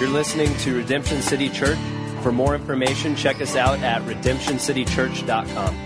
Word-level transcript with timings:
You're 0.00 0.08
listening 0.08 0.56
to 0.60 0.78
Redemption 0.78 1.20
City 1.20 1.50
Church. 1.50 1.76
For 2.22 2.32
more 2.32 2.54
information, 2.54 3.14
check 3.14 3.42
us 3.42 3.54
out 3.54 3.80
at 3.80 4.00
redemptioncitychurch.com. 4.04 5.76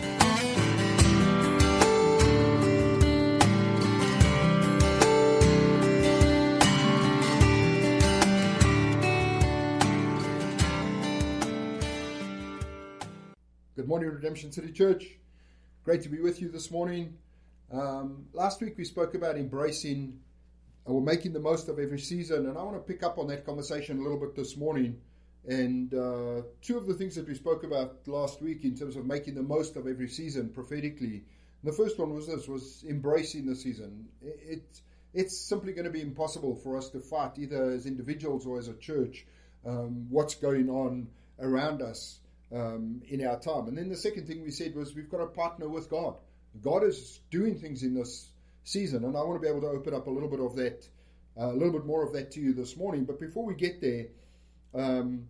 Good 13.75 13.89
morning, 13.89 14.11
Redemption 14.11 14.53
City 14.53 14.71
Church. 14.71 15.19
Great 15.85 16.03
to 16.03 16.09
be 16.09 16.21
with 16.21 16.41
you 16.41 16.49
this 16.49 16.71
morning. 16.71 17.19
Um, 17.73 18.27
last 18.33 18.61
week 18.61 18.79
we 18.79 18.85
spoke 18.85 19.17
about 19.17 19.37
embracing 19.37 20.21
or 20.87 21.01
making 21.01 21.33
the 21.33 21.41
most 21.41 21.69
of 21.69 21.79
every 21.79 21.99
season, 21.99 22.47
and 22.47 22.59
I 22.59 22.63
want 22.63 22.77
to 22.77 22.93
pick 22.93 23.03
up 23.03 23.19
on 23.19 23.27
that 23.29 23.47
conversation 23.47 23.99
a 23.99 24.03
little 24.03 24.19
bit 24.19 24.35
this 24.35 24.57
morning. 24.57 25.01
And 25.47 25.93
uh, 25.93 26.43
two 26.63 26.79
of 26.79 26.87
the 26.87 26.95
things 26.95 27.15
that 27.17 27.29
we 27.29 27.35
spoke 27.35 27.65
about 27.65 28.07
last 28.07 28.41
week 28.41 28.65
in 28.65 28.77
terms 28.77 28.97
of 28.97 29.05
making 29.05 29.35
the 29.35 29.43
most 29.43 29.77
of 29.77 29.87
every 29.87 30.09
season 30.09 30.49
prophetically. 30.49 31.25
The 31.63 31.73
first 31.73 31.99
one 31.99 32.15
was 32.15 32.27
this: 32.27 32.49
was 32.49 32.85
embracing 32.89 33.47
the 33.47 33.55
season. 33.55 34.09
It, 34.23 34.65
it's 35.13 35.39
simply 35.39 35.73
going 35.73 35.85
to 35.85 35.91
be 35.91 36.01
impossible 36.01 36.57
for 36.57 36.77
us 36.77 36.91
to 36.91 37.01
fight 37.01 37.39
either 37.39 37.71
as 37.71 37.87
individuals 37.87 38.47
or 38.47 38.59
as 38.59 38.69
a 38.69 38.75
church 38.75 39.27
um, 39.67 40.07
what's 40.11 40.35
going 40.35 40.69
on 40.69 41.09
around 41.41 41.83
us 41.83 42.19
um, 42.53 43.03
in 43.09 43.27
our 43.27 43.39
time. 43.39 43.69
And 43.69 43.79
then 43.79 43.89
the 43.89 43.97
second 43.97 44.27
thing 44.27 44.43
we 44.43 44.51
said 44.51 44.75
was 44.75 44.95
we've 44.95 45.11
got 45.11 45.19
to 45.19 45.27
partner 45.27 45.69
with 45.69 45.89
God. 45.89 46.17
God 46.63 46.85
is 46.85 47.21
doing 47.31 47.59
things 47.59 47.83
in 47.83 47.95
this 47.95 48.29
season, 48.65 49.05
and 49.05 49.17
I 49.17 49.23
want 49.23 49.41
to 49.41 49.41
be 49.41 49.49
able 49.49 49.61
to 49.63 49.69
open 49.69 49.95
up 49.95 50.07
a 50.07 50.11
little 50.11 50.29
bit 50.29 50.41
of 50.41 50.57
that, 50.57 50.89
uh, 51.39 51.53
a 51.53 51.55
little 51.55 51.73
bit 51.73 51.87
more 51.87 52.05
of 52.05 52.13
that 52.15 52.33
to 52.33 52.41
you 52.41 52.53
this 52.53 52.77
morning. 52.77 53.05
But 53.05 53.21
before 53.21 53.45
we 53.45 53.55
get 53.55 53.81
there, 53.81 54.07
um, 54.75 55.29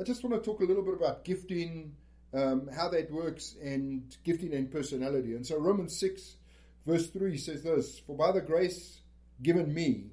I 0.00 0.04
just 0.04 0.24
want 0.24 0.42
to 0.42 0.50
talk 0.50 0.60
a 0.60 0.64
little 0.64 0.82
bit 0.82 0.94
about 0.94 1.24
gifting, 1.24 1.94
um, 2.32 2.68
how 2.74 2.88
that 2.90 3.10
works, 3.10 3.54
and 3.62 4.16
gifting 4.24 4.54
and 4.54 4.70
personality. 4.70 5.34
And 5.34 5.46
so 5.46 5.58
Romans 5.58 5.98
six, 5.98 6.36
verse 6.86 7.08
three 7.10 7.36
says 7.36 7.62
this: 7.62 7.98
"For 7.98 8.16
by 8.16 8.32
the 8.32 8.40
grace 8.40 9.00
given 9.42 9.72
me, 9.74 10.12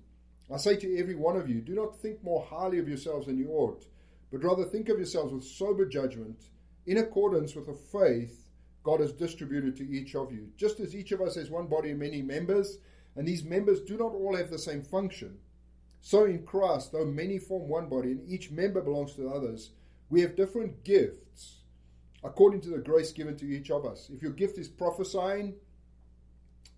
I 0.52 0.58
say 0.58 0.75
to 0.75 0.97
every 0.97 1.16
one 1.16 1.38
of 1.38 1.50
you, 1.50 1.62
do 1.62 1.73
not 1.73 2.00
think 2.00 2.23
more 2.23 2.44
highly 2.44 2.80
of 2.80 2.88
yourselves 2.90 3.28
than 3.28 3.38
you 3.38 3.50
ought." 3.52 3.86
but 4.34 4.44
rather 4.44 4.66
think 4.66 4.90
of 4.90 4.97
yourselves 4.97 5.31
with 5.31 5.44
sober 5.44 5.86
judgment 5.86 6.50
in 6.88 6.97
accordance 6.97 7.53
with 7.53 7.67
the 7.67 7.73
faith 7.73 8.42
God 8.84 9.00
has 9.00 9.14
distributed 9.14 9.76
to 9.78 9.89
each 9.89 10.16
of 10.16 10.31
you. 10.31 10.50
Just 10.58 10.80
as 10.80 10.95
each 10.95 11.12
of 11.12 11.22
us 11.22 11.36
has 11.36 11.50
one 11.50 11.67
body 11.67 11.92
and 11.92 12.00
many 12.00 12.22
members, 12.22 12.80
and 13.16 13.28
these 13.28 13.44
members 13.44 13.81
do 13.81 13.98
not 13.98 14.14
all 14.14 14.36
have 14.36 14.50
the 14.50 14.59
same 14.59 14.84
function, 14.84 15.38
so 16.02 16.25
in 16.25 16.44
Christ, 16.44 16.92
though 16.92 17.06
many 17.06 17.40
form 17.40 17.70
one 17.70 17.88
body 17.88 18.12
and 18.12 18.30
each 18.30 18.52
member 18.52 18.81
belongs 18.81 19.14
to 19.14 19.30
others, 19.30 19.72
we 20.09 20.20
have 20.22 20.36
different 20.36 20.84
gifts 20.84 21.59
according 22.23 22.59
to 22.62 22.70
the 22.70 22.78
grace 22.78 23.14
given 23.14 23.38
to 23.38 23.45
each 23.45 23.72
of 23.72 23.86
us. 23.86 24.09
If 24.14 24.22
your 24.22 24.31
gift 24.31 24.58
is 24.58 24.67
prophesying, 24.67 25.56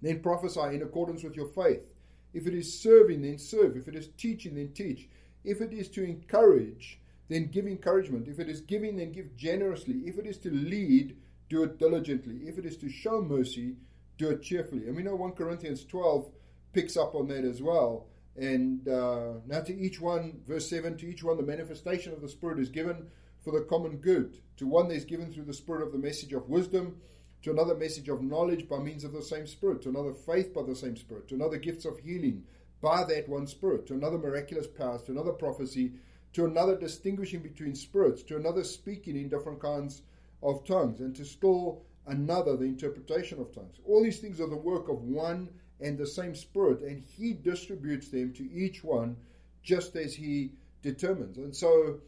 then 0.01 0.21
prophesy 0.21 0.75
in 0.75 0.83
accordance 0.83 1.23
with 1.23 1.35
your 1.35 1.47
faith. 1.47 1.87
If 2.33 2.45
it 2.45 2.53
is 2.53 2.79
serving, 2.79 3.23
then 3.23 3.39
serve. 3.39 3.77
If 3.77 3.87
it 3.87 3.95
is 3.95 4.09
teaching, 4.17 4.55
then 4.55 4.73
teach. 4.73 5.09
If 5.43 5.61
it 5.61 5.73
is 5.73 5.89
to 5.89 6.03
encourage, 6.03 6.99
then 7.27 7.47
give 7.47 7.65
encouragement. 7.65 8.27
If 8.27 8.39
it 8.39 8.49
is 8.49 8.61
giving, 8.61 8.97
then 8.97 9.11
give 9.11 9.35
generously. 9.35 10.01
If 10.05 10.19
it 10.19 10.27
is 10.27 10.37
to 10.39 10.51
lead, 10.51 11.15
do 11.49 11.63
it 11.63 11.77
diligently. 11.77 12.47
If 12.47 12.57
it 12.57 12.65
is 12.65 12.77
to 12.77 12.89
show 12.89 13.21
mercy, 13.21 13.75
do 14.17 14.29
it 14.29 14.41
cheerfully. 14.41 14.87
And 14.87 14.95
we 14.95 15.03
know 15.03 15.15
1 15.15 15.31
Corinthians 15.33 15.85
12 15.85 16.29
picks 16.73 16.97
up 16.97 17.15
on 17.15 17.27
that 17.27 17.45
as 17.45 17.61
well. 17.61 18.07
And 18.35 18.87
uh, 18.87 19.33
now 19.45 19.61
to 19.61 19.73
each 19.73 20.01
one, 20.01 20.41
verse 20.45 20.69
7, 20.69 20.97
to 20.97 21.07
each 21.07 21.23
one 21.23 21.37
the 21.37 21.43
manifestation 21.43 22.13
of 22.13 22.21
the 22.21 22.29
Spirit 22.29 22.59
is 22.59 22.69
given 22.69 23.07
for 23.43 23.51
the 23.51 23.65
common 23.65 23.97
good. 23.97 24.39
To 24.57 24.67
one 24.67 24.89
there's 24.89 25.05
given 25.05 25.31
through 25.31 25.45
the 25.45 25.53
Spirit 25.53 25.83
of 25.83 25.91
the 25.91 25.97
message 25.97 26.33
of 26.33 26.49
wisdom, 26.49 26.97
to 27.43 27.51
another 27.51 27.75
message 27.75 28.09
of 28.09 28.23
knowledge 28.23 28.67
by 28.67 28.79
means 28.79 29.03
of 29.03 29.13
the 29.13 29.21
same 29.21 29.47
Spirit, 29.47 29.83
to 29.83 29.89
another 29.89 30.13
faith 30.13 30.53
by 30.53 30.63
the 30.63 30.75
same 30.75 30.97
Spirit, 30.97 31.27
to 31.29 31.35
another 31.35 31.57
gifts 31.57 31.85
of 31.85 31.99
healing 31.99 32.43
by 32.81 33.03
that 33.05 33.29
one 33.29 33.47
Spirit, 33.47 33.85
to 33.87 33.93
another 33.93 34.17
miraculous 34.17 34.67
powers, 34.67 35.03
to 35.03 35.11
another 35.11 35.31
prophecy, 35.31 35.93
to 36.33 36.45
another 36.45 36.75
distinguishing 36.75 37.39
between 37.39 37.75
spirits, 37.75 38.23
to 38.23 38.35
another 38.35 38.63
speaking 38.63 39.15
in 39.15 39.29
different 39.29 39.61
kinds 39.61 40.01
of 40.45 40.65
tongues, 40.65 40.99
and 40.99 41.15
to 41.15 41.25
still 41.25 41.81
another 42.07 42.55
the 42.55 42.65
interpretation 42.65 43.39
of 43.39 43.53
tongues. 43.53 43.77
All 43.85 44.03
these 44.03 44.19
things 44.19 44.39
are 44.39 44.49
the 44.49 44.55
work 44.55 44.89
of 44.89 45.01
one 45.01 45.49
and 45.81 45.97
the 45.97 46.07
same 46.07 46.35
Spirit, 46.35 46.81
and 46.81 47.03
He 47.17 47.33
distributes 47.33 48.09
them 48.09 48.31
to 48.33 48.43
each 48.51 48.83
one 48.83 49.17
just 49.63 49.95
as 49.95 50.13
He 50.13 50.51
determines. 50.81 51.37
And 51.37 51.55
so 51.55 51.99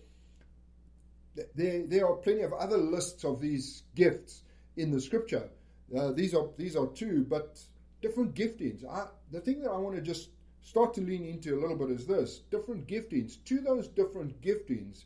there, 1.56 1.86
there 1.88 2.08
are 2.08 2.16
plenty 2.16 2.42
of 2.42 2.54
other 2.54 2.78
lists 2.78 3.26
of 3.26 3.42
these 3.42 3.84
gifts 3.96 4.44
in 4.76 4.92
the 4.92 5.02
Scripture. 5.02 5.50
Uh, 5.98 6.12
these 6.12 6.34
are 6.34 6.48
these 6.58 6.76
are 6.76 6.88
two, 6.88 7.26
but 7.28 7.60
different 8.02 8.36
giftings. 8.36 8.86
I, 8.88 9.08
the 9.32 9.42
thing 9.42 9.62
that 9.62 9.72
I 9.72 9.78
want 9.78 9.96
to 9.96 10.02
just 10.02 10.30
start 10.62 10.94
to 10.96 11.02
lean 11.02 11.26
into 11.26 11.56
a 11.56 11.60
little 11.60 11.78
bit 11.78 11.90
is 11.90 12.06
this 12.06 12.40
different 12.52 12.88
giftings. 12.88 13.44
To 13.46 13.62
those 13.62 13.88
different 13.88 14.42
giftings, 14.42 15.06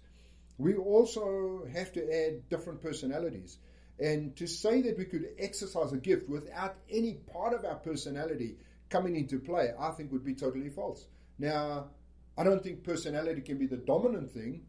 we 0.62 0.76
also 0.76 1.66
have 1.74 1.92
to 1.94 2.02
add 2.14 2.48
different 2.50 2.82
personalities. 2.82 3.58
And 4.00 4.36
to 4.38 4.48
say 4.48 4.82
that 4.84 4.98
we 4.98 5.06
could 5.06 5.30
exercise 5.40 5.92
a 5.92 5.98
gift 5.98 6.30
without 6.30 6.76
any 6.90 7.16
part 7.34 7.54
of 7.54 7.66
our 7.66 7.76
personality 7.76 8.58
coming 8.90 9.16
into 9.16 9.40
play, 9.40 9.72
I 9.80 9.90
think 9.92 10.12
would 10.12 10.24
be 10.24 10.36
totally 10.36 10.70
false. 10.70 11.06
Now, 11.40 11.88
I 12.38 12.44
don't 12.44 12.64
think 12.64 12.84
personality 12.84 13.42
can 13.42 13.58
be 13.58 13.66
the 13.66 13.78
dominant 13.78 14.32
thing. 14.32 14.66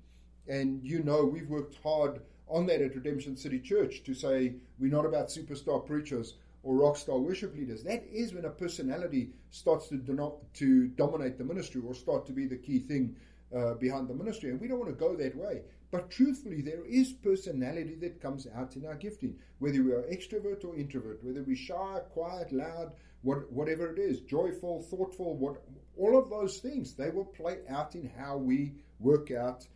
And 0.48 0.82
you 0.82 1.02
know, 1.02 1.24
we've 1.24 1.48
worked 1.48 1.76
hard 1.82 2.20
on 2.48 2.66
that 2.66 2.80
at 2.80 2.94
Redemption 2.94 3.36
City 3.36 3.60
Church 3.60 4.02
to 4.04 4.14
say 4.14 4.54
we're 4.78 4.90
not 4.90 5.06
about 5.06 5.28
superstar 5.28 5.84
preachers 5.86 6.34
or 6.62 6.76
rock 6.76 6.96
star 6.96 7.18
worship 7.18 7.54
leaders. 7.54 7.82
That 7.82 8.04
is 8.10 8.32
when 8.32 8.44
a 8.44 8.50
personality 8.50 9.30
starts 9.50 9.88
to, 9.88 9.96
do 9.96 10.32
to 10.54 10.88
dominate 10.88 11.36
the 11.38 11.44
ministry 11.44 11.82
or 11.86 11.94
start 11.94 12.26
to 12.26 12.32
be 12.32 12.46
the 12.46 12.56
key 12.56 12.78
thing 12.78 13.16
uh, 13.54 13.74
behind 13.74 14.08
the 14.08 14.14
ministry. 14.14 14.50
And 14.50 14.60
we 14.60 14.68
don't 14.68 14.78
want 14.78 14.90
to 14.90 14.96
go 14.96 15.14
that 15.16 15.36
way. 15.36 15.62
But 15.92 16.10
truthfully, 16.10 16.62
there 16.62 16.84
is 16.86 17.12
personality 17.12 17.96
that 18.00 18.22
comes 18.22 18.46
out 18.56 18.76
in 18.76 18.86
our 18.86 18.94
gifting, 18.94 19.36
whether 19.58 19.82
we 19.82 19.92
are 19.92 20.02
extrovert 20.10 20.64
or 20.64 20.74
introvert, 20.74 21.22
whether 21.22 21.42
we're 21.42 21.54
shy, 21.54 22.00
quiet, 22.10 22.50
loud, 22.50 22.92
what, 23.20 23.52
whatever 23.52 23.92
it 23.92 23.98
is, 23.98 24.22
joyful, 24.22 24.82
thoughtful, 24.82 25.36
what, 25.36 25.62
all 25.98 26.18
of 26.18 26.30
those 26.30 26.58
things, 26.58 26.94
they 26.94 27.10
will 27.10 27.26
play 27.26 27.58
out 27.68 27.94
in 27.94 28.10
how 28.18 28.38
we 28.38 28.72
work 29.00 29.30
out 29.30 29.66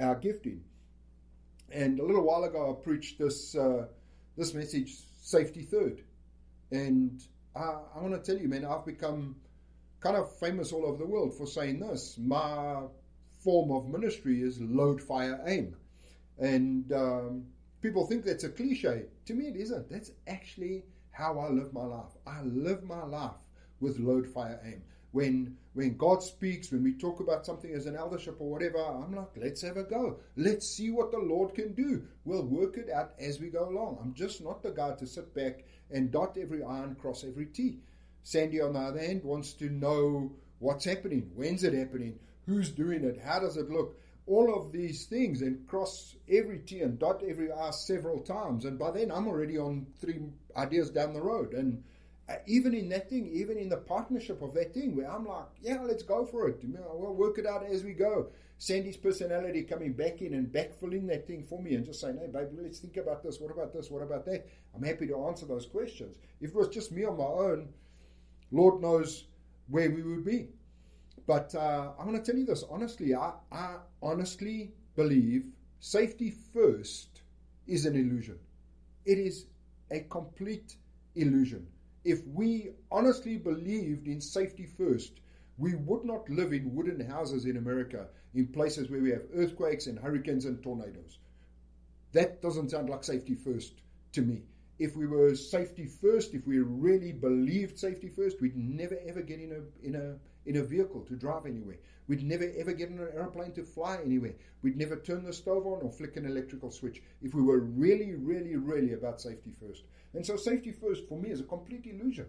our 0.00 0.16
gifting. 0.16 0.64
And 1.70 2.00
a 2.00 2.04
little 2.04 2.24
while 2.24 2.42
ago, 2.42 2.76
I 2.76 2.84
preached 2.84 3.20
this 3.20 3.54
uh, 3.54 3.86
this 4.36 4.54
message, 4.54 4.96
safety 5.22 5.62
third. 5.62 6.02
And 6.72 7.22
I, 7.54 7.78
I 7.94 8.00
want 8.00 8.12
to 8.12 8.32
tell 8.32 8.40
you, 8.40 8.48
man, 8.48 8.64
I've 8.64 8.84
become 8.84 9.36
kind 10.00 10.16
of 10.16 10.36
famous 10.38 10.72
all 10.72 10.84
over 10.86 10.98
the 10.98 11.06
world 11.06 11.36
for 11.38 11.46
saying 11.46 11.78
this. 11.78 12.16
My 12.18 12.82
form 13.42 13.70
of 13.70 13.88
ministry 13.88 14.42
is 14.42 14.60
load, 14.60 15.02
fire, 15.02 15.40
aim. 15.46 15.76
And 16.38 16.92
um, 16.92 17.46
people 17.80 18.06
think 18.06 18.24
that's 18.24 18.44
a 18.44 18.48
cliche. 18.48 19.04
To 19.26 19.34
me, 19.34 19.46
it 19.46 19.56
isn't. 19.56 19.90
That's 19.90 20.10
actually 20.26 20.84
how 21.10 21.38
I 21.38 21.48
live 21.48 21.72
my 21.72 21.84
life. 21.84 22.12
I 22.26 22.42
live 22.42 22.82
my 22.84 23.04
life 23.04 23.40
with 23.80 23.98
load, 23.98 24.26
fire, 24.26 24.60
aim. 24.64 24.82
When 25.12 25.56
when 25.74 25.96
God 25.96 26.22
speaks, 26.22 26.70
when 26.70 26.82
we 26.82 26.92
talk 26.92 27.20
about 27.20 27.46
something 27.46 27.72
as 27.72 27.86
an 27.86 27.96
eldership 27.96 28.36
or 28.38 28.50
whatever, 28.50 28.78
I'm 28.78 29.14
like, 29.14 29.30
let's 29.36 29.62
have 29.62 29.78
a 29.78 29.84
go. 29.84 30.18
Let's 30.36 30.66
see 30.68 30.90
what 30.90 31.10
the 31.10 31.18
Lord 31.18 31.54
can 31.54 31.72
do. 31.72 32.02
We'll 32.24 32.44
work 32.44 32.76
it 32.76 32.90
out 32.90 33.12
as 33.18 33.40
we 33.40 33.48
go 33.48 33.68
along. 33.68 33.98
I'm 34.02 34.12
just 34.12 34.42
not 34.42 34.62
the 34.62 34.70
guy 34.70 34.94
to 34.94 35.06
sit 35.06 35.34
back 35.34 35.64
and 35.90 36.10
dot 36.10 36.36
every 36.38 36.62
I 36.62 36.82
and 36.82 36.98
cross 36.98 37.24
every 37.24 37.46
T. 37.46 37.78
Sandy, 38.22 38.60
on 38.60 38.74
the 38.74 38.80
other 38.80 39.00
hand, 39.00 39.24
wants 39.24 39.54
to 39.54 39.70
know 39.70 40.32
what's 40.58 40.84
happening, 40.84 41.30
when's 41.34 41.64
it 41.64 41.74
happening, 41.74 42.18
who's 42.46 42.70
doing 42.70 43.04
it, 43.04 43.20
how 43.24 43.40
does 43.40 43.56
it 43.56 43.70
look, 43.70 43.96
all 44.26 44.54
of 44.54 44.72
these 44.72 45.06
things, 45.06 45.42
and 45.42 45.66
cross 45.66 46.14
every 46.28 46.58
T 46.60 46.80
and 46.80 46.98
dot 46.98 47.22
every 47.26 47.50
R 47.50 47.72
several 47.72 48.20
times. 48.20 48.64
And 48.64 48.78
by 48.78 48.90
then, 48.92 49.10
I'm 49.10 49.26
already 49.26 49.58
on 49.58 49.86
three 50.00 50.20
ideas 50.56 50.90
down 50.90 51.12
the 51.12 51.20
road. 51.20 51.54
And 51.54 51.82
uh, 52.28 52.34
even 52.46 52.72
in 52.72 52.88
that 52.90 53.10
thing, 53.10 53.28
even 53.32 53.58
in 53.58 53.68
the 53.68 53.78
partnership 53.78 54.40
of 54.42 54.54
that 54.54 54.74
thing, 54.74 54.94
where 54.94 55.10
I'm 55.10 55.26
like, 55.26 55.46
yeah, 55.60 55.80
let's 55.82 56.04
go 56.04 56.24
for 56.24 56.48
it. 56.48 56.60
We'll 56.62 57.14
work 57.14 57.38
it 57.38 57.46
out 57.46 57.64
as 57.66 57.82
we 57.82 57.94
go. 57.94 58.28
Sandy's 58.58 58.96
personality 58.96 59.64
coming 59.64 59.92
back 59.92 60.22
in 60.22 60.34
and 60.34 60.46
backfilling 60.46 61.08
that 61.08 61.26
thing 61.26 61.42
for 61.42 61.60
me 61.60 61.74
and 61.74 61.84
just 61.84 62.00
saying, 62.00 62.18
hey, 62.20 62.28
babe, 62.28 62.46
let's 62.56 62.78
think 62.78 62.96
about 62.96 63.24
this. 63.24 63.40
What 63.40 63.50
about 63.50 63.72
this? 63.72 63.90
What 63.90 64.04
about 64.04 64.24
that? 64.26 64.46
I'm 64.72 64.84
happy 64.84 65.08
to 65.08 65.26
answer 65.26 65.46
those 65.46 65.66
questions. 65.66 66.16
If 66.40 66.50
it 66.50 66.56
was 66.56 66.68
just 66.68 66.92
me 66.92 67.04
on 67.04 67.18
my 67.18 67.24
own, 67.24 67.70
Lord 68.52 68.80
knows 68.80 69.24
where 69.66 69.90
we 69.90 70.04
would 70.04 70.24
be. 70.24 70.50
But 71.26 71.54
uh, 71.54 71.92
I 71.98 72.04
want 72.04 72.22
to 72.22 72.30
tell 72.30 72.38
you 72.38 72.46
this 72.46 72.64
honestly. 72.70 73.14
I, 73.14 73.32
I 73.50 73.76
honestly 74.02 74.72
believe 74.96 75.44
safety 75.80 76.34
first 76.52 77.22
is 77.66 77.86
an 77.86 77.96
illusion. 77.96 78.38
It 79.04 79.18
is 79.18 79.46
a 79.90 80.00
complete 80.00 80.76
illusion. 81.14 81.66
If 82.04 82.26
we 82.26 82.70
honestly 82.90 83.36
believed 83.36 84.06
in 84.06 84.20
safety 84.20 84.66
first, 84.66 85.20
We 85.58 85.74
would 85.74 86.04
not 86.04 86.28
live 86.28 86.52
in 86.52 86.74
wooden 86.74 87.00
houses 87.08 87.44
in 87.44 87.56
America 87.56 88.08
in 88.34 88.48
places 88.48 88.90
where 88.90 89.00
we 89.00 89.10
have 89.10 89.22
earthquakes 89.34 89.86
and 89.86 89.98
hurricanes 89.98 90.44
and 90.44 90.62
tornadoes. 90.62 91.18
That 92.12 92.42
doesn't 92.42 92.70
sound 92.70 92.88
like 92.88 93.04
safety 93.04 93.34
first 93.34 93.74
to 94.12 94.22
me. 94.22 94.42
If 94.78 94.96
we 94.96 95.06
were 95.06 95.36
safety 95.36 95.86
first, 95.86 96.34
if 96.34 96.46
we 96.46 96.58
really 96.58 97.12
believed 97.12 97.78
safety 97.78 98.08
first, 98.08 98.40
we'd 98.40 98.56
never 98.56 98.98
ever 99.06 99.22
get 99.22 99.40
in 99.40 99.52
a 99.52 99.86
in 99.86 99.94
a 99.94 100.16
in 100.46 100.56
a 100.56 100.62
vehicle 100.62 101.02
to 101.02 101.16
drive 101.16 101.46
anywhere. 101.46 101.78
We'd 102.08 102.24
never 102.24 102.50
ever 102.58 102.72
get 102.72 102.90
in 102.90 102.98
an 102.98 103.08
aeroplane 103.14 103.52
to 103.52 103.62
fly 103.62 103.98
anywhere. 104.04 104.34
We'd 104.62 104.76
never 104.76 104.96
turn 104.96 105.24
the 105.24 105.32
stove 105.32 105.66
on 105.66 105.82
or 105.82 105.90
flick 105.90 106.16
an 106.16 106.26
electrical 106.26 106.70
switch 106.70 107.02
if 107.22 107.34
we 107.34 107.42
were 107.42 107.60
really, 107.60 108.14
really, 108.14 108.56
really 108.56 108.92
about 108.92 109.20
safety 109.20 109.52
first. 109.60 109.84
And 110.14 110.26
so 110.26 110.36
safety 110.36 110.72
first 110.72 111.08
for 111.08 111.18
me 111.18 111.30
is 111.30 111.40
a 111.40 111.44
complete 111.44 111.86
illusion. 111.86 112.26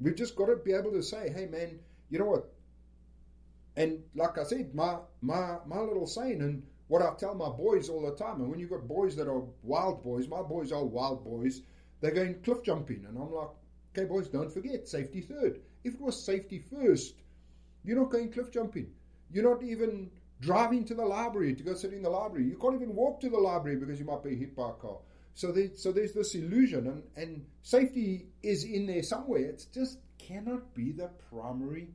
We've 0.00 0.16
just 0.16 0.36
got 0.36 0.46
to 0.46 0.56
be 0.56 0.72
able 0.72 0.92
to 0.92 1.02
say, 1.02 1.30
hey 1.30 1.46
man, 1.46 1.78
you 2.10 2.18
know 2.18 2.26
what? 2.26 2.52
And 3.76 4.02
like 4.14 4.38
I 4.38 4.44
said, 4.44 4.74
my 4.74 4.98
my 5.20 5.58
my 5.66 5.80
little 5.80 6.06
saying 6.06 6.40
and 6.40 6.62
what 6.88 7.02
I 7.02 7.12
tell 7.14 7.34
my 7.34 7.48
boys 7.48 7.88
all 7.88 8.02
the 8.02 8.14
time, 8.14 8.40
and 8.40 8.50
when 8.50 8.58
you've 8.58 8.70
got 8.70 8.86
boys 8.86 9.16
that 9.16 9.28
are 9.28 9.42
wild 9.62 10.02
boys, 10.02 10.28
my 10.28 10.42
boys 10.42 10.70
are 10.70 10.84
wild 10.84 11.24
boys, 11.24 11.62
they're 12.00 12.10
going 12.10 12.40
cliff 12.42 12.62
jumping. 12.62 13.04
And 13.08 13.16
I'm 13.16 13.32
like, 13.32 13.48
okay, 13.96 14.06
boys, 14.06 14.28
don't 14.28 14.52
forget, 14.52 14.86
safety 14.86 15.22
third. 15.22 15.60
If 15.82 15.94
it 15.94 16.00
was 16.00 16.24
safety 16.24 16.58
first, 16.58 17.14
you're 17.84 17.98
not 17.98 18.10
going 18.10 18.32
cliff 18.32 18.50
jumping. 18.50 18.88
You're 19.30 19.48
not 19.48 19.62
even 19.62 20.10
driving 20.40 20.84
to 20.86 20.94
the 20.94 21.04
library 21.04 21.54
to 21.54 21.62
go 21.62 21.74
sit 21.74 21.92
in 21.92 22.02
the 22.02 22.10
library. 22.10 22.46
You 22.46 22.56
can't 22.56 22.74
even 22.74 22.94
walk 22.94 23.20
to 23.20 23.30
the 23.30 23.38
library 23.38 23.76
because 23.76 23.98
you 23.98 24.04
might 24.04 24.22
be 24.22 24.36
hit 24.36 24.56
by 24.56 24.70
a 24.70 24.72
car. 24.74 24.98
So, 25.34 25.50
there, 25.50 25.70
so 25.74 25.90
there's 25.90 26.12
this 26.12 26.34
illusion, 26.34 26.86
and, 26.86 27.02
and 27.16 27.44
safety 27.62 28.26
is 28.42 28.64
in 28.64 28.86
there 28.86 29.02
somewhere. 29.02 29.40
It 29.40 29.66
just 29.74 29.98
cannot 30.18 30.74
be 30.74 30.92
the 30.92 31.10
primary 31.30 31.88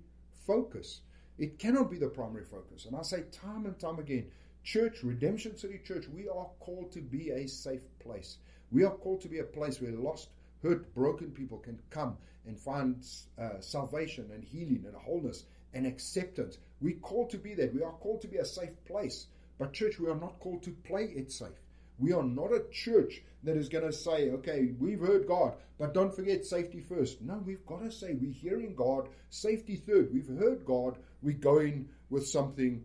focus. 0.46 1.02
It 1.38 1.58
cannot 1.58 1.90
be 1.90 1.98
the 1.98 2.10
primary 2.10 2.44
focus. 2.44 2.86
And 2.86 2.96
I 2.96 3.02
say 3.02 3.24
time 3.32 3.66
and 3.66 3.80
time 3.80 3.98
again, 4.00 4.26
church, 4.64 5.04
Redemption 5.04 5.58
City 5.58 5.80
Church, 5.86 6.06
we 6.10 6.28
are 6.28 6.48
called 6.60 6.92
to 6.92 7.02
be 7.02 7.30
a 7.30 7.48
safe 7.48 7.82
place. 8.00 8.38
We 8.72 8.84
are 8.84 8.92
called 8.92 9.22
to 9.22 9.30
be 9.30 9.40
a 9.40 9.44
place 9.44 9.80
where 9.80 9.92
lost, 9.92 10.30
hurt, 10.62 10.94
broken 10.94 11.32
people 11.32 11.60
can 11.60 11.80
come 11.90 12.18
and 12.46 12.60
find 12.60 13.06
uh, 13.40 13.62
salvation 13.62 14.30
and 14.34 14.44
healing 14.44 14.84
and 14.86 14.96
wholeness 14.96 15.46
and 15.74 15.86
acceptance. 15.86 16.58
We're 16.82 17.00
called 17.00 17.30
to 17.32 17.38
be 17.38 17.54
that. 17.56 17.74
We 17.74 17.84
are 17.84 17.92
called 17.92 18.22
to 18.22 18.28
be 18.28 18.38
a 18.38 18.46
safe 18.46 18.84
place. 18.86 19.28
But, 19.58 19.74
church, 19.74 20.00
we 20.00 20.10
are 20.10 20.16
not 20.16 20.40
called 20.40 20.64
to 20.64 20.72
play 20.72 21.06
it 21.16 21.32
safe. 21.32 21.60
We 21.98 22.14
are 22.14 22.24
not 22.24 22.54
a 22.54 22.64
church 22.72 23.22
that 23.44 23.58
is 23.58 23.68
going 23.68 23.86
to 23.86 23.92
say, 23.92 24.30
okay, 24.32 24.72
we've 24.80 25.02
heard 25.02 25.28
God, 25.28 25.54
but 25.78 25.94
don't 25.94 26.16
forget 26.16 26.46
safety 26.46 26.80
first. 26.80 27.22
No, 27.22 27.42
we've 27.46 27.66
got 27.66 27.82
to 27.82 27.92
say 27.92 28.14
we're 28.14 28.32
hearing 28.32 28.74
God, 28.74 29.10
safety 29.30 29.76
third. 29.76 30.14
We've 30.14 30.40
heard 30.40 30.66
God, 30.66 30.98
we're 31.22 31.34
going 31.34 31.90
with 32.10 32.26
something 32.26 32.84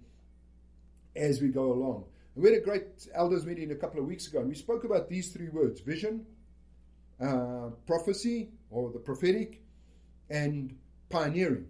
as 1.14 1.40
we 1.40 1.48
go 1.48 1.72
along. 1.72 2.04
And 2.34 2.42
we 2.42 2.50
had 2.50 2.60
a 2.60 2.64
great 2.64 3.06
elders 3.14 3.46
meeting 3.46 3.70
a 3.70 3.76
couple 3.76 4.00
of 4.00 4.06
weeks 4.06 4.26
ago, 4.26 4.40
and 4.40 4.48
we 4.48 4.54
spoke 4.56 4.82
about 4.82 5.08
these 5.08 5.32
three 5.32 5.48
words 5.48 5.80
vision, 5.80 6.26
uh, 7.20 7.70
prophecy, 7.86 8.50
or 8.70 8.90
the 8.90 8.98
prophetic, 8.98 9.62
and 10.28 10.76
pioneering. 11.08 11.66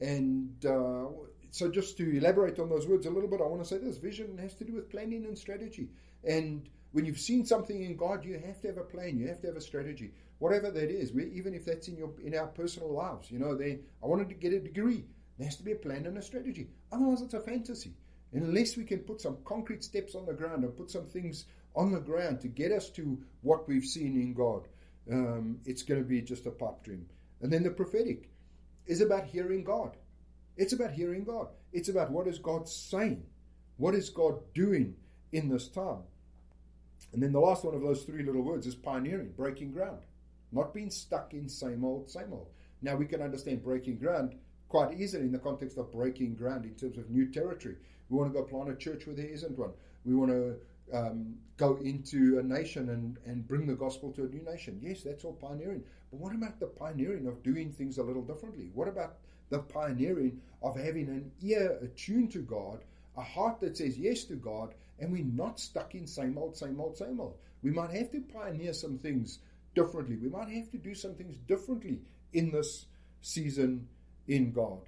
And 0.00 0.64
uh, 0.64 1.06
so, 1.50 1.70
just 1.70 1.96
to 1.98 2.16
elaborate 2.16 2.58
on 2.58 2.68
those 2.68 2.86
words 2.86 3.06
a 3.06 3.10
little 3.10 3.28
bit, 3.28 3.40
I 3.40 3.46
want 3.46 3.62
to 3.62 3.68
say 3.68 3.78
this 3.78 3.96
vision 3.96 4.38
has 4.38 4.54
to 4.56 4.64
do 4.64 4.74
with 4.74 4.90
planning 4.90 5.24
and 5.24 5.36
strategy. 5.36 5.88
And 6.24 6.68
when 6.92 7.04
you've 7.04 7.18
seen 7.18 7.44
something 7.44 7.82
in 7.82 7.96
God, 7.96 8.24
you 8.24 8.38
have 8.38 8.60
to 8.62 8.68
have 8.68 8.78
a 8.78 8.82
plan. 8.82 9.18
You 9.18 9.28
have 9.28 9.40
to 9.42 9.48
have 9.48 9.56
a 9.56 9.60
strategy, 9.60 10.12
whatever 10.38 10.70
that 10.70 10.90
is. 10.90 11.12
Even 11.12 11.54
if 11.54 11.64
that's 11.64 11.88
in 11.88 11.96
your 11.96 12.12
in 12.22 12.34
our 12.34 12.46
personal 12.46 12.92
lives, 12.92 13.30
you 13.30 13.38
know, 13.38 13.54
they 13.54 13.80
I 14.02 14.06
wanted 14.06 14.28
to 14.28 14.34
get 14.34 14.52
a 14.52 14.60
degree. 14.60 15.04
There 15.38 15.46
has 15.46 15.56
to 15.56 15.64
be 15.64 15.72
a 15.72 15.76
plan 15.76 16.06
and 16.06 16.18
a 16.18 16.22
strategy. 16.22 16.68
Otherwise, 16.92 17.22
it's 17.22 17.34
a 17.34 17.40
fantasy. 17.40 17.94
Unless 18.32 18.76
we 18.76 18.84
can 18.84 19.00
put 19.00 19.20
some 19.20 19.38
concrete 19.44 19.84
steps 19.84 20.14
on 20.14 20.26
the 20.26 20.34
ground 20.34 20.64
and 20.64 20.76
put 20.76 20.90
some 20.90 21.06
things 21.06 21.46
on 21.74 21.92
the 21.92 22.00
ground 22.00 22.40
to 22.40 22.48
get 22.48 22.72
us 22.72 22.90
to 22.90 23.18
what 23.42 23.66
we've 23.68 23.84
seen 23.84 24.20
in 24.20 24.34
God, 24.34 24.68
um, 25.10 25.60
it's 25.64 25.82
going 25.82 26.02
to 26.02 26.06
be 26.06 26.20
just 26.20 26.46
a 26.46 26.50
pipe 26.50 26.82
dream. 26.82 27.06
And 27.40 27.52
then 27.52 27.62
the 27.62 27.70
prophetic 27.70 28.28
is 28.88 29.00
about 29.00 29.26
hearing 29.26 29.62
God. 29.62 29.96
It's 30.56 30.72
about 30.72 30.90
hearing 30.90 31.22
God. 31.22 31.48
It's 31.72 31.88
about 31.88 32.10
what 32.10 32.26
is 32.26 32.38
God 32.38 32.68
saying? 32.68 33.24
What 33.76 33.94
is 33.94 34.10
God 34.10 34.40
doing 34.54 34.96
in 35.30 35.48
this 35.48 35.68
time? 35.68 36.02
And 37.12 37.22
then 37.22 37.32
the 37.32 37.40
last 37.40 37.64
one 37.64 37.74
of 37.74 37.82
those 37.82 38.02
three 38.02 38.24
little 38.24 38.42
words 38.42 38.66
is 38.66 38.74
pioneering, 38.74 39.32
breaking 39.36 39.72
ground, 39.72 40.00
not 40.50 40.74
being 40.74 40.90
stuck 40.90 41.32
in 41.32 41.48
same 41.48 41.84
old, 41.84 42.10
same 42.10 42.32
old. 42.32 42.48
Now 42.82 42.96
we 42.96 43.06
can 43.06 43.22
understand 43.22 43.62
breaking 43.62 43.98
ground 43.98 44.34
quite 44.68 44.98
easily 44.98 45.24
in 45.24 45.32
the 45.32 45.38
context 45.38 45.78
of 45.78 45.92
breaking 45.92 46.34
ground 46.34 46.64
in 46.64 46.74
terms 46.74 46.98
of 46.98 47.10
new 47.10 47.30
territory. 47.30 47.76
We 48.08 48.18
want 48.18 48.32
to 48.32 48.38
go 48.38 48.44
plant 48.44 48.70
a 48.70 48.74
church 48.74 49.06
where 49.06 49.16
there 49.16 49.26
isn't 49.26 49.58
one. 49.58 49.72
We 50.04 50.14
want 50.14 50.30
to 50.30 50.56
um, 50.92 51.34
go 51.56 51.76
into 51.76 52.38
a 52.38 52.42
nation 52.42 52.90
and, 52.90 53.16
and 53.26 53.46
bring 53.46 53.66
the 53.66 53.74
gospel 53.74 54.12
to 54.12 54.24
a 54.24 54.28
new 54.28 54.42
nation. 54.42 54.78
Yes, 54.82 55.02
that's 55.02 55.24
all 55.24 55.34
pioneering. 55.34 55.82
But 56.10 56.20
what 56.20 56.34
about 56.34 56.60
the 56.60 56.66
pioneering 56.66 57.26
of 57.26 57.42
doing 57.42 57.72
things 57.72 57.98
a 57.98 58.02
little 58.02 58.22
differently? 58.22 58.70
What 58.74 58.88
about 58.88 59.16
the 59.50 59.58
pioneering 59.60 60.40
of 60.62 60.76
having 60.76 61.08
an 61.08 61.30
ear 61.42 61.78
attuned 61.82 62.32
to 62.32 62.40
God, 62.40 62.84
a 63.16 63.22
heart 63.22 63.60
that 63.60 63.76
says 63.76 63.98
yes 63.98 64.24
to 64.24 64.34
God, 64.34 64.74
and 64.98 65.12
we're 65.12 65.24
not 65.24 65.60
stuck 65.60 65.94
in 65.94 66.06
same 66.06 66.38
old, 66.38 66.56
same 66.56 66.80
old, 66.80 66.96
same 66.96 67.20
old. 67.20 67.36
We 67.62 67.70
might 67.70 67.90
have 67.90 68.10
to 68.12 68.20
pioneer 68.20 68.72
some 68.72 68.98
things 68.98 69.38
differently. 69.74 70.16
We 70.16 70.28
might 70.28 70.48
have 70.48 70.70
to 70.70 70.78
do 70.78 70.94
some 70.94 71.14
things 71.14 71.36
differently 71.46 72.00
in 72.32 72.50
this 72.50 72.86
season 73.20 73.88
in 74.26 74.52
God. 74.52 74.80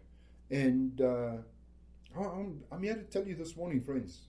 And 0.51 1.01
uh, 1.01 1.37
I'm, 2.19 2.63
I'm 2.71 2.83
here 2.83 2.95
to 2.95 3.03
tell 3.03 3.27
you 3.27 3.35
this 3.35 3.57
morning, 3.57 3.81
friends, 3.81 4.21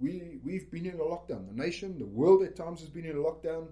we, 0.00 0.38
we've 0.44 0.70
been 0.70 0.86
in 0.86 0.94
a 0.94 1.04
lockdown. 1.04 1.46
The 1.48 1.62
nation, 1.62 1.98
the 1.98 2.06
world 2.06 2.42
at 2.42 2.56
times 2.56 2.80
has 2.80 2.88
been 2.88 3.04
in 3.04 3.16
a 3.16 3.20
lockdown. 3.20 3.68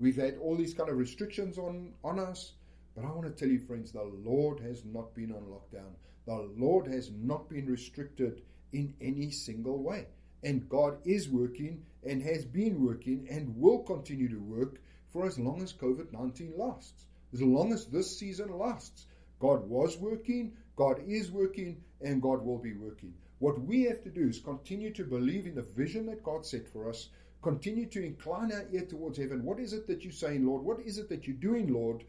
We've 0.00 0.16
had 0.16 0.38
all 0.38 0.56
these 0.56 0.74
kind 0.74 0.88
of 0.88 0.96
restrictions 0.96 1.58
on, 1.58 1.92
on 2.02 2.18
us. 2.18 2.52
But 2.94 3.04
I 3.04 3.12
want 3.12 3.24
to 3.24 3.30
tell 3.30 3.48
you, 3.48 3.60
friends, 3.60 3.92
the 3.92 4.02
Lord 4.02 4.60
has 4.60 4.84
not 4.84 5.14
been 5.14 5.32
on 5.32 5.42
lockdown. 5.42 5.92
The 6.26 6.50
Lord 6.56 6.86
has 6.86 7.10
not 7.10 7.48
been 7.48 7.66
restricted 7.66 8.42
in 8.72 8.94
any 9.00 9.30
single 9.30 9.82
way. 9.82 10.06
And 10.42 10.68
God 10.68 10.98
is 11.04 11.28
working 11.28 11.84
and 12.04 12.22
has 12.22 12.44
been 12.44 12.84
working 12.84 13.26
and 13.30 13.56
will 13.56 13.80
continue 13.80 14.28
to 14.28 14.40
work 14.40 14.80
for 15.08 15.26
as 15.26 15.38
long 15.38 15.62
as 15.62 15.72
COVID 15.72 16.12
19 16.12 16.54
lasts. 16.56 17.06
As 17.32 17.42
long 17.42 17.72
as 17.72 17.86
this 17.86 18.18
season 18.18 18.56
lasts. 18.56 19.06
God 19.40 19.68
was 19.68 19.96
working, 19.98 20.52
God 20.76 21.00
is 21.06 21.30
working, 21.30 21.82
and 22.00 22.22
God 22.22 22.44
will 22.44 22.58
be 22.58 22.72
working. 22.72 23.14
What 23.38 23.60
we 23.60 23.82
have 23.84 24.02
to 24.02 24.10
do 24.10 24.28
is 24.28 24.40
continue 24.40 24.92
to 24.94 25.04
believe 25.04 25.46
in 25.46 25.54
the 25.54 25.62
vision 25.62 26.06
that 26.06 26.24
God 26.24 26.44
set 26.44 26.68
for 26.68 26.88
us, 26.88 27.10
continue 27.42 27.86
to 27.86 28.04
incline 28.04 28.52
our 28.52 28.64
ear 28.72 28.82
towards 28.82 29.18
heaven. 29.18 29.44
What 29.44 29.60
is 29.60 29.72
it 29.72 29.86
that 29.86 30.02
you're 30.02 30.12
saying, 30.12 30.44
Lord? 30.44 30.62
What 30.62 30.80
is 30.80 30.98
it 30.98 31.08
that 31.08 31.26
you're 31.26 31.36
doing, 31.36 31.72
Lord? 31.72 32.04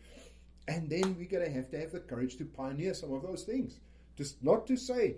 And 0.67 0.89
then 0.89 1.15
we're 1.17 1.29
going 1.29 1.45
to 1.45 1.51
have 1.51 1.69
to 1.71 1.79
have 1.79 1.91
the 1.91 2.00
courage 2.00 2.38
to 2.38 2.45
pioneer 2.45 2.93
some 2.93 3.13
of 3.13 3.21
those 3.21 3.43
things. 3.43 3.79
Just 4.17 4.43
not 4.43 4.65
to 4.67 4.75
say, 4.75 5.17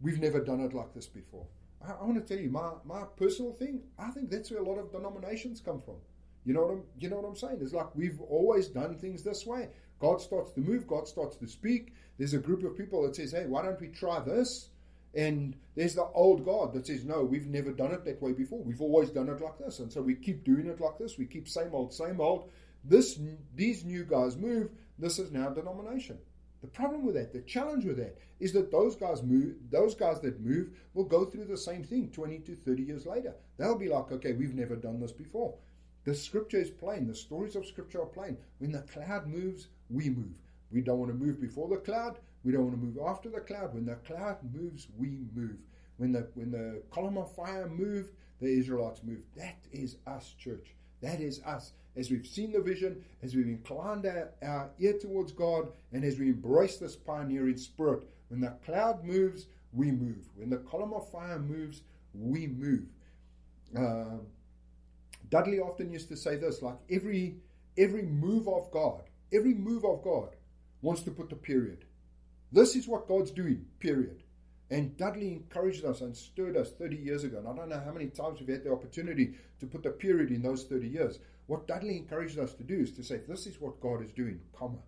we've 0.00 0.20
never 0.20 0.40
done 0.40 0.60
it 0.60 0.74
like 0.74 0.94
this 0.94 1.06
before. 1.06 1.46
I, 1.86 1.92
I 1.92 2.04
want 2.04 2.14
to 2.14 2.34
tell 2.34 2.42
you 2.42 2.50
my, 2.50 2.72
my 2.84 3.04
personal 3.16 3.52
thing. 3.52 3.82
I 3.98 4.10
think 4.10 4.30
that's 4.30 4.50
where 4.50 4.60
a 4.60 4.64
lot 4.64 4.78
of 4.78 4.92
denominations 4.92 5.60
come 5.60 5.80
from. 5.80 5.96
You 6.44 6.54
know 6.54 6.62
what 6.62 6.70
I'm 6.70 6.82
you 7.00 7.10
know 7.10 7.16
what 7.16 7.28
I'm 7.28 7.36
saying? 7.36 7.58
It's 7.60 7.72
like 7.72 7.94
we've 7.96 8.20
always 8.20 8.68
done 8.68 8.96
things 8.96 9.24
this 9.24 9.44
way. 9.44 9.68
God 9.98 10.20
starts 10.20 10.52
to 10.52 10.60
move, 10.60 10.86
God 10.86 11.08
starts 11.08 11.36
to 11.38 11.48
speak. 11.48 11.94
There's 12.18 12.34
a 12.34 12.38
group 12.38 12.62
of 12.62 12.76
people 12.76 13.02
that 13.02 13.16
says, 13.16 13.32
Hey, 13.32 13.46
why 13.46 13.62
don't 13.62 13.80
we 13.80 13.88
try 13.88 14.20
this? 14.20 14.68
And 15.16 15.56
there's 15.74 15.94
the 15.94 16.04
old 16.04 16.44
God 16.44 16.74
that 16.74 16.86
says, 16.86 17.04
No, 17.04 17.24
we've 17.24 17.46
never 17.46 17.72
done 17.72 17.92
it 17.92 18.04
that 18.04 18.20
way 18.20 18.32
before. 18.32 18.62
We've 18.62 18.82
always 18.82 19.10
done 19.10 19.28
it 19.30 19.40
like 19.40 19.58
this. 19.58 19.78
And 19.78 19.90
so 19.90 20.02
we 20.02 20.14
keep 20.14 20.44
doing 20.44 20.66
it 20.66 20.80
like 20.80 20.98
this. 20.98 21.16
We 21.18 21.24
keep 21.24 21.48
same 21.48 21.74
old, 21.74 21.92
same 21.94 22.20
old. 22.20 22.50
This 22.84 23.18
these 23.54 23.84
new 23.84 24.04
guys 24.04 24.36
move. 24.36 24.70
This 24.98 25.18
is 25.18 25.32
now 25.32 25.48
denomination. 25.48 26.18
The 26.60 26.68
problem 26.68 27.04
with 27.04 27.14
that, 27.14 27.32
the 27.32 27.42
challenge 27.42 27.84
with 27.84 27.98
that, 27.98 28.18
is 28.40 28.52
that 28.52 28.70
those 28.70 28.96
guys 28.96 29.22
move, 29.22 29.56
those 29.70 29.94
guys 29.94 30.20
that 30.20 30.40
move 30.40 30.70
will 30.94 31.04
go 31.04 31.24
through 31.24 31.44
the 31.44 31.56
same 31.56 31.84
thing 31.84 32.10
20 32.10 32.38
to 32.40 32.56
30 32.56 32.82
years 32.82 33.06
later. 33.06 33.34
They'll 33.56 33.78
be 33.78 33.88
like, 33.88 34.10
okay, 34.12 34.32
we've 34.32 34.54
never 34.54 34.76
done 34.76 34.98
this 34.98 35.12
before. 35.12 35.54
The 36.04 36.14
scripture 36.14 36.58
is 36.60 36.70
plain. 36.70 37.06
The 37.06 37.14
stories 37.14 37.56
of 37.56 37.66
scripture 37.66 38.02
are 38.02 38.06
plain. 38.06 38.38
When 38.58 38.72
the 38.72 38.82
cloud 38.82 39.26
moves, 39.26 39.68
we 39.90 40.08
move. 40.08 40.34
We 40.70 40.80
don't 40.80 40.98
want 40.98 41.10
to 41.10 41.16
move 41.16 41.40
before 41.40 41.68
the 41.68 41.76
cloud. 41.76 42.18
We 42.46 42.52
don't 42.52 42.62
want 42.62 42.78
to 42.78 42.86
move 42.86 42.98
after 43.04 43.28
the 43.28 43.40
cloud. 43.40 43.74
When 43.74 43.86
the 43.86 43.96
cloud 43.96 44.36
moves, 44.54 44.86
we 44.96 45.18
move. 45.34 45.56
When 45.96 46.12
the 46.12 46.28
when 46.34 46.52
the 46.52 46.80
column 46.92 47.18
of 47.18 47.34
fire 47.34 47.68
moved, 47.68 48.12
the 48.40 48.46
Israelites 48.46 49.00
moved. 49.02 49.24
That 49.36 49.56
is 49.72 49.96
us, 50.06 50.32
church. 50.38 50.76
That 51.02 51.20
is 51.20 51.42
us 51.44 51.72
as 51.96 52.08
we've 52.08 52.26
seen 52.26 52.52
the 52.52 52.60
vision, 52.60 53.04
as 53.20 53.34
we've 53.34 53.48
inclined 53.48 54.06
our, 54.06 54.30
our 54.44 54.70
ear 54.78 54.92
towards 54.92 55.32
God, 55.32 55.72
and 55.92 56.04
as 56.04 56.20
we 56.20 56.28
embrace 56.28 56.76
this 56.76 56.94
pioneering 56.94 57.56
spirit. 57.56 58.04
When 58.28 58.40
the 58.40 58.54
cloud 58.64 59.02
moves, 59.04 59.46
we 59.72 59.90
move. 59.90 60.28
When 60.36 60.48
the 60.48 60.58
column 60.58 60.92
of 60.92 61.10
fire 61.10 61.40
moves, 61.40 61.80
we 62.14 62.46
move. 62.46 62.84
Uh, 63.76 64.18
Dudley 65.30 65.58
often 65.58 65.90
used 65.90 66.08
to 66.10 66.16
say 66.16 66.36
this 66.36 66.62
like 66.62 66.78
every 66.88 67.38
every 67.76 68.02
move 68.02 68.46
of 68.46 68.70
God, 68.70 69.02
every 69.32 69.54
move 69.54 69.84
of 69.84 70.00
God 70.04 70.36
wants 70.80 71.02
to 71.02 71.10
put 71.10 71.28
the 71.28 71.34
period. 71.34 71.85
This 72.52 72.76
is 72.76 72.88
what 72.88 73.08
God's 73.08 73.30
doing, 73.30 73.66
period. 73.80 74.22
And 74.70 74.96
Dudley 74.96 75.32
encouraged 75.32 75.84
us 75.84 76.00
and 76.00 76.16
stirred 76.16 76.56
us 76.56 76.72
30 76.72 76.96
years 76.96 77.24
ago. 77.24 77.38
And 77.38 77.48
I 77.48 77.54
don't 77.54 77.68
know 77.68 77.82
how 77.84 77.92
many 77.92 78.06
times 78.06 78.40
we've 78.40 78.48
had 78.48 78.64
the 78.64 78.72
opportunity 78.72 79.34
to 79.60 79.66
put 79.66 79.82
the 79.82 79.90
period 79.90 80.30
in 80.30 80.42
those 80.42 80.64
30 80.64 80.88
years. 80.88 81.18
What 81.46 81.68
Dudley 81.68 81.96
encouraged 81.96 82.38
us 82.38 82.54
to 82.54 82.64
do 82.64 82.80
is 82.80 82.92
to 82.92 83.04
say, 83.04 83.20
this 83.28 83.46
is 83.46 83.60
what 83.60 83.80
God 83.80 84.04
is 84.04 84.12
doing, 84.12 84.40
comma. 84.52 84.78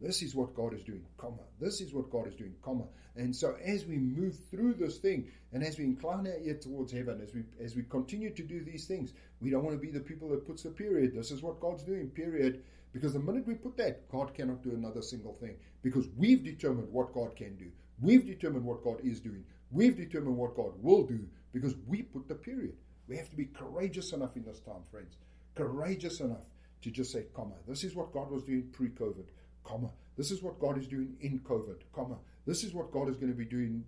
This 0.00 0.22
is 0.22 0.34
what 0.34 0.54
God 0.54 0.74
is 0.74 0.82
doing, 0.82 1.04
comma. 1.16 1.42
This 1.60 1.80
is 1.80 1.92
what 1.92 2.10
God 2.10 2.28
is 2.28 2.34
doing, 2.34 2.54
comma. 2.62 2.84
And 3.16 3.34
so 3.34 3.56
as 3.64 3.86
we 3.86 3.96
move 3.96 4.36
through 4.50 4.74
this 4.74 4.98
thing 4.98 5.28
and 5.52 5.62
as 5.62 5.78
we 5.78 5.84
incline 5.84 6.26
our 6.26 6.38
ear 6.38 6.54
towards 6.54 6.92
heaven, 6.92 7.20
as 7.22 7.32
we 7.32 7.44
as 7.64 7.76
we 7.76 7.84
continue 7.84 8.30
to 8.34 8.42
do 8.42 8.62
these 8.62 8.86
things, 8.86 9.12
we 9.40 9.50
don't 9.50 9.64
want 9.64 9.80
to 9.80 9.86
be 9.86 9.92
the 9.92 10.00
people 10.00 10.28
that 10.30 10.46
puts 10.46 10.64
the 10.64 10.70
period. 10.70 11.14
This 11.14 11.30
is 11.30 11.42
what 11.42 11.60
God's 11.60 11.84
doing, 11.84 12.10
period. 12.10 12.64
Because 12.94 13.12
the 13.12 13.18
minute 13.18 13.46
we 13.46 13.54
put 13.54 13.76
that, 13.76 14.08
God 14.08 14.32
cannot 14.34 14.62
do 14.62 14.70
another 14.70 15.02
single 15.02 15.34
thing. 15.34 15.56
Because 15.82 16.06
we've 16.16 16.44
determined 16.44 16.90
what 16.90 17.12
God 17.12 17.36
can 17.36 17.56
do. 17.56 17.66
We've 18.00 18.24
determined 18.24 18.64
what 18.64 18.84
God 18.84 19.00
is 19.02 19.20
doing. 19.20 19.44
We've 19.70 19.96
determined 19.96 20.36
what 20.36 20.54
God 20.54 20.72
will 20.80 21.02
do 21.02 21.26
because 21.52 21.74
we 21.86 22.02
put 22.02 22.28
the 22.28 22.36
period. 22.36 22.74
We 23.08 23.16
have 23.16 23.28
to 23.30 23.36
be 23.36 23.46
courageous 23.46 24.12
enough 24.12 24.36
in 24.36 24.44
this 24.44 24.60
time, 24.60 24.82
friends. 24.90 25.16
Courageous 25.56 26.20
enough 26.20 26.46
to 26.82 26.90
just 26.90 27.12
say, 27.12 27.24
comma, 27.34 27.54
this 27.66 27.82
is 27.82 27.94
what 27.94 28.12
God 28.12 28.30
was 28.30 28.44
doing 28.44 28.68
pre 28.72 28.88
COVID, 28.88 29.26
comma. 29.64 29.90
This 30.16 30.30
is 30.30 30.42
what 30.42 30.60
God 30.60 30.78
is 30.78 30.86
doing 30.86 31.16
in 31.20 31.40
COVID, 31.40 31.80
comma. 31.92 32.18
This 32.46 32.62
is 32.62 32.72
what 32.72 32.92
God 32.92 33.08
is 33.08 33.16
going 33.16 33.32
to 33.32 33.38
be 33.38 33.44
doing. 33.44 33.84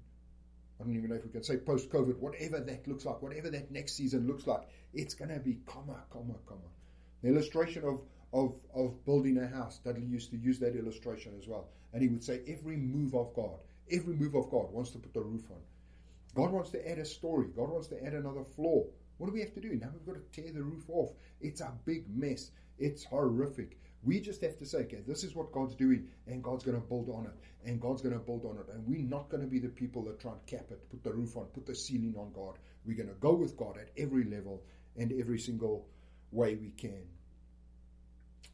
I 0.81 0.85
don't 0.85 0.95
even 0.95 1.11
know 1.11 1.17
if 1.17 1.25
we 1.25 1.31
can 1.31 1.45
say 1.45 1.57
post 1.57 1.91
COVID, 1.91 2.19
whatever 2.19 2.59
that 2.61 2.87
looks 2.89 3.05
like, 3.05 3.23
whatever 3.23 3.51
that 3.51 3.71
next 3.71 3.95
season 3.95 4.27
looks 4.27 4.47
like, 4.47 4.63
it's 4.93 5.15
going 5.15 5.31
to 5.31 5.39
be 5.39 5.59
comma, 5.67 6.03
comma, 6.11 6.35
comma. 6.47 6.61
The 7.23 7.29
illustration 7.29 7.85
of, 7.85 8.01
of, 8.37 8.53
of 8.75 9.05
building 9.07 9.39
a 9.39 9.47
house, 9.49 9.79
Dudley 9.79 10.05
used 10.05 10.31
to 10.31 10.37
use 10.37 10.59
that 10.59 10.77
illustration 10.77 11.33
as 11.41 11.49
well. 11.49 11.69
And 11.95 12.03
he 12.03 12.09
would 12.09 12.23
say, 12.23 12.43
every 12.47 12.77
move 12.77 13.15
of 13.15 13.35
God, 13.35 13.59
every 13.91 14.15
move 14.15 14.35
of 14.35 14.51
God 14.51 14.71
wants 14.71 14.91
to 14.91 14.99
put 14.99 15.15
the 15.15 15.23
roof 15.23 15.45
on. 15.51 15.61
God 16.35 16.53
wants 16.53 16.71
to 16.71 16.91
add 16.91 16.99
a 16.99 17.05
story. 17.07 17.49
God 17.57 17.71
wants 17.71 17.89
to 17.89 18.05
add 18.05 18.13
another 18.13 18.45
floor. 18.45 18.85
What 19.17 19.29
do 19.29 19.33
we 19.33 19.41
have 19.41 19.55
to 19.55 19.61
do? 19.61 19.79
Now 19.81 19.89
we've 19.91 20.05
got 20.05 20.21
to 20.21 20.41
tear 20.43 20.53
the 20.53 20.63
roof 20.63 20.85
off. 20.91 21.13
It's 21.41 21.63
a 21.63 21.73
big 21.87 22.05
mess. 22.15 22.51
It's 22.79 23.05
horrific. 23.05 23.79
We 24.03 24.21
just 24.21 24.43
have 24.43 24.59
to 24.59 24.67
say, 24.67 24.81
okay, 24.81 25.01
this 25.07 25.25
is 25.25 25.35
what 25.35 25.51
God's 25.51 25.75
doing, 25.75 26.09
and 26.27 26.43
God's 26.43 26.63
going 26.63 26.81
to 26.81 26.87
build 26.87 27.09
on 27.09 27.25
it, 27.25 27.69
and 27.69 27.81
God's 27.81 28.03
going 28.03 28.15
to 28.15 28.21
build 28.21 28.45
on 28.45 28.59
it. 28.59 28.73
And 28.73 28.87
we're 28.87 28.99
not 28.99 29.31
going 29.31 29.43
to 29.43 29.49
be 29.49 29.59
the 29.59 29.71
people 29.71 30.05
that 30.05 30.21
try 30.21 30.33
and 30.33 30.47
cap 30.47 30.67
it, 30.71 30.91
put 30.91 31.03
the 31.03 31.13
roof 31.13 31.37
on, 31.39 31.47
put 31.47 31.65
the 31.65 31.75
ceiling 31.75 32.15
on 32.19 32.31
God. 32.33 32.59
We're 32.85 32.97
going 32.97 33.09
to 33.09 33.15
go 33.15 33.35
with 33.35 33.57
God 33.57 33.79
at 33.79 33.89
every 33.97 34.25
level 34.25 34.63
and 34.97 35.13
every 35.19 35.39
single 35.39 35.89
way 36.31 36.55
we 36.55 36.69
can. 36.69 37.03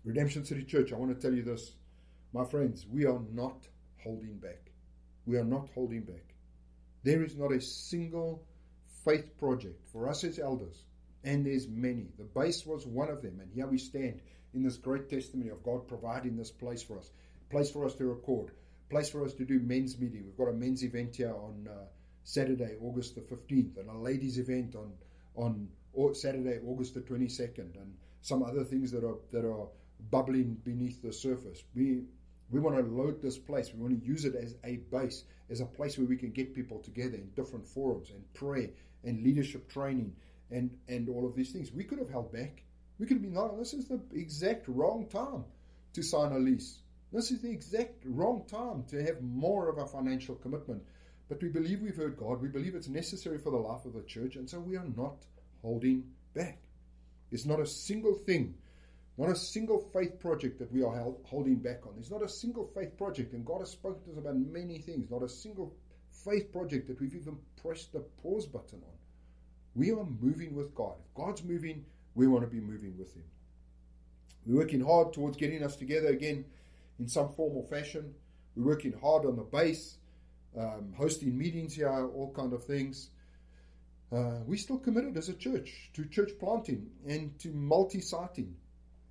Redemption 0.05 0.45
City 0.45 0.65
Church, 0.65 0.93
I 0.93 0.97
want 0.97 1.15
to 1.15 1.21
tell 1.21 1.37
you 1.37 1.45
this. 1.45 1.75
My 2.33 2.45
friends, 2.45 2.85
we 2.91 3.07
are 3.07 3.21
not 3.31 3.69
holding 4.03 4.39
back. 4.39 4.73
We 5.27 5.37
are 5.37 5.45
not 5.45 5.69
holding 5.75 6.03
back. 6.03 6.35
There 7.05 7.23
is 7.23 7.37
not 7.37 7.53
a 7.53 7.61
single 7.61 8.45
faith 9.05 9.39
project 9.39 9.81
for 9.93 10.09
us 10.09 10.25
as 10.25 10.41
elders, 10.41 10.83
and 11.23 11.47
there's 11.47 11.69
many. 11.69 12.09
The 12.19 12.25
base 12.25 12.67
was 12.67 12.85
one 12.85 13.11
of 13.11 13.23
them, 13.23 13.39
and 13.41 13.53
here 13.53 13.69
we 13.69 13.79
stand 13.79 14.23
in 14.55 14.65
this 14.65 14.77
great 14.77 15.09
testimony 15.09 15.51
of 15.51 15.63
God 15.63 15.87
providing 15.87 16.37
this 16.37 16.51
place 16.51 16.83
for 16.83 16.99
us, 16.99 17.11
place 17.49 17.71
for 17.71 17.85
us 17.85 17.95
to 17.95 18.05
record, 18.07 18.51
place 18.91 19.09
for 19.09 19.25
us 19.25 19.35
to 19.35 19.45
do 19.45 19.61
men's 19.61 19.99
meeting. 20.01 20.25
We've 20.25 20.37
got 20.37 20.53
a 20.53 20.57
men's 20.57 20.83
event 20.83 21.15
here 21.15 21.35
on 21.35 21.69
uh, 21.71 21.85
Saturday, 22.25 22.77
August 22.81 23.15
the 23.15 23.21
15th, 23.21 23.79
and 23.79 23.89
a 23.89 23.97
ladies' 23.97 24.39
event 24.39 24.75
on 24.75 24.93
on 25.35 25.69
Saturday, 26.15 26.59
August 26.67 26.95
the 26.95 27.01
22nd, 27.01 27.77
and 27.77 27.95
some 28.21 28.43
other 28.43 28.65
things 28.65 28.91
that 28.91 29.05
are 29.05 29.19
that 29.31 29.45
are 29.45 29.69
bubbling 30.11 30.55
beneath 30.65 31.03
the 31.03 31.13
surface. 31.13 31.63
We 31.75 32.03
we 32.53 32.61
want 32.61 32.77
to 32.77 32.83
load 32.83 33.23
this 33.23 33.39
place. 33.39 33.73
We 33.73 33.81
want 33.81 33.99
to 33.99 34.07
use 34.07 34.27
it 34.27 34.35
as 34.35 34.55
a 34.63 34.77
base, 34.93 35.25
as 35.51 35.61
a 35.61 35.65
place 35.65 35.97
where 35.97 36.07
we 36.07 36.19
can 36.19 36.31
get 36.31 36.55
people 36.55 36.81
together 36.81 37.17
in 37.17 37.31
different 37.35 37.67
forums 37.67 38.11
and 38.11 38.23
pray 38.35 38.71
and 39.05 39.23
leadership 39.23 39.71
training 39.71 40.15
and, 40.51 40.71
and 40.87 41.09
all 41.09 41.27
of 41.27 41.35
these 41.35 41.51
things. 41.51 41.73
We 41.73 41.85
could 41.85 41.99
have 41.99 42.11
held 42.11 42.31
back. 42.31 42.63
We 42.99 43.07
could 43.07 43.17
have 43.17 43.23
been, 43.23 43.33
no, 43.33 43.57
this 43.59 43.73
is 43.73 43.89
the 43.89 44.01
exact 44.13 44.69
wrong 44.69 45.09
time 45.09 45.45
to 45.95 46.03
sign 46.03 46.33
a 46.33 46.39
lease. 46.39 46.81
This 47.11 47.31
is 47.31 47.41
the 47.41 47.51
exact 47.51 48.05
wrong 48.05 48.45
time 48.47 48.85
to 48.89 49.03
have 49.03 49.23
more 49.23 49.71
of 49.71 49.79
a 49.79 49.87
financial 49.87 50.35
commitment. 50.35 50.83
But 51.31 51.43
we 51.43 51.49
believe 51.49 51.81
we've 51.81 51.97
heard 51.97 52.19
God. 52.19 52.43
We 52.43 52.49
believe 52.49 52.75
it's 52.75 52.89
necessary 52.89 53.39
for 53.39 53.51
the 53.51 53.57
life 53.57 53.87
of 53.87 53.95
the 53.95 54.03
church. 54.03 54.37
And 54.37 54.49
so 54.49 54.61
we 54.61 54.77
are 54.77 54.87
not 54.95 55.25
holding 55.63 56.05
back. 56.35 56.59
It's 57.31 57.47
not 57.47 57.61
a 57.61 57.67
single 57.67 58.15
thing 58.15 58.57
not 59.19 59.29
a 59.29 59.37
single 59.37 59.91
faith 59.93 60.19
project 60.19 60.59
that 60.59 60.73
we 60.73 60.83
are 60.83 60.95
held, 60.95 61.21
holding 61.25 61.57
back 61.57 61.87
on. 61.87 61.95
There's 61.95 62.11
not 62.11 62.23
a 62.23 62.29
single 62.29 62.71
faith 62.75 62.97
project, 62.97 63.35
and 63.35 63.45
God 63.45 63.61
has 63.61 63.71
spoken 63.71 64.03
to 64.05 64.13
us 64.13 64.19
about 64.19 64.37
many 64.37 64.79
things. 64.79 65.11
Not 65.11 65.23
a 65.23 65.29
single 65.29 65.75
faith 66.25 66.51
project 66.53 66.89
that 66.89 67.01
we've 67.01 67.15
even 67.15 67.37
pressed 67.61 67.93
the 67.93 68.01
pause 68.23 68.47
button 68.47 68.81
on. 68.83 68.97
We 69.75 69.93
are 69.93 70.05
moving 70.05 70.55
with 70.55 70.75
God. 70.75 70.95
If 71.01 71.15
God's 71.15 71.45
moving, 71.45 71.85
we 72.15 72.27
want 72.27 72.45
to 72.45 72.51
be 72.51 72.61
moving 72.61 72.97
with 72.99 73.15
Him. 73.15 73.25
We're 74.47 74.59
working 74.59 74.85
hard 74.85 75.13
towards 75.13 75.37
getting 75.37 75.63
us 75.63 75.77
together 75.77 76.09
again 76.09 76.45
in 76.99 77.09
some 77.09 77.33
form 77.33 77.57
or 77.57 77.65
fashion. 77.65 78.15
We're 78.57 78.67
working 78.67 78.93
hard 78.93 79.25
on 79.25 79.37
the 79.37 79.43
base, 79.43 79.97
um, 80.59 80.95
hosting 80.97 81.37
meetings 81.37 81.75
here, 81.75 81.89
all 81.89 82.33
kind 82.35 82.53
of 82.53 82.65
things. 82.65 83.11
Uh, 84.11 84.41
we're 84.47 84.59
still 84.59 84.79
committed 84.79 85.17
as 85.17 85.29
a 85.29 85.35
church 85.35 85.91
to 85.95 86.05
church 86.05 86.33
planting 86.39 86.91
and 87.07 87.39
to 87.39 87.49
multi-siting. 87.49 88.55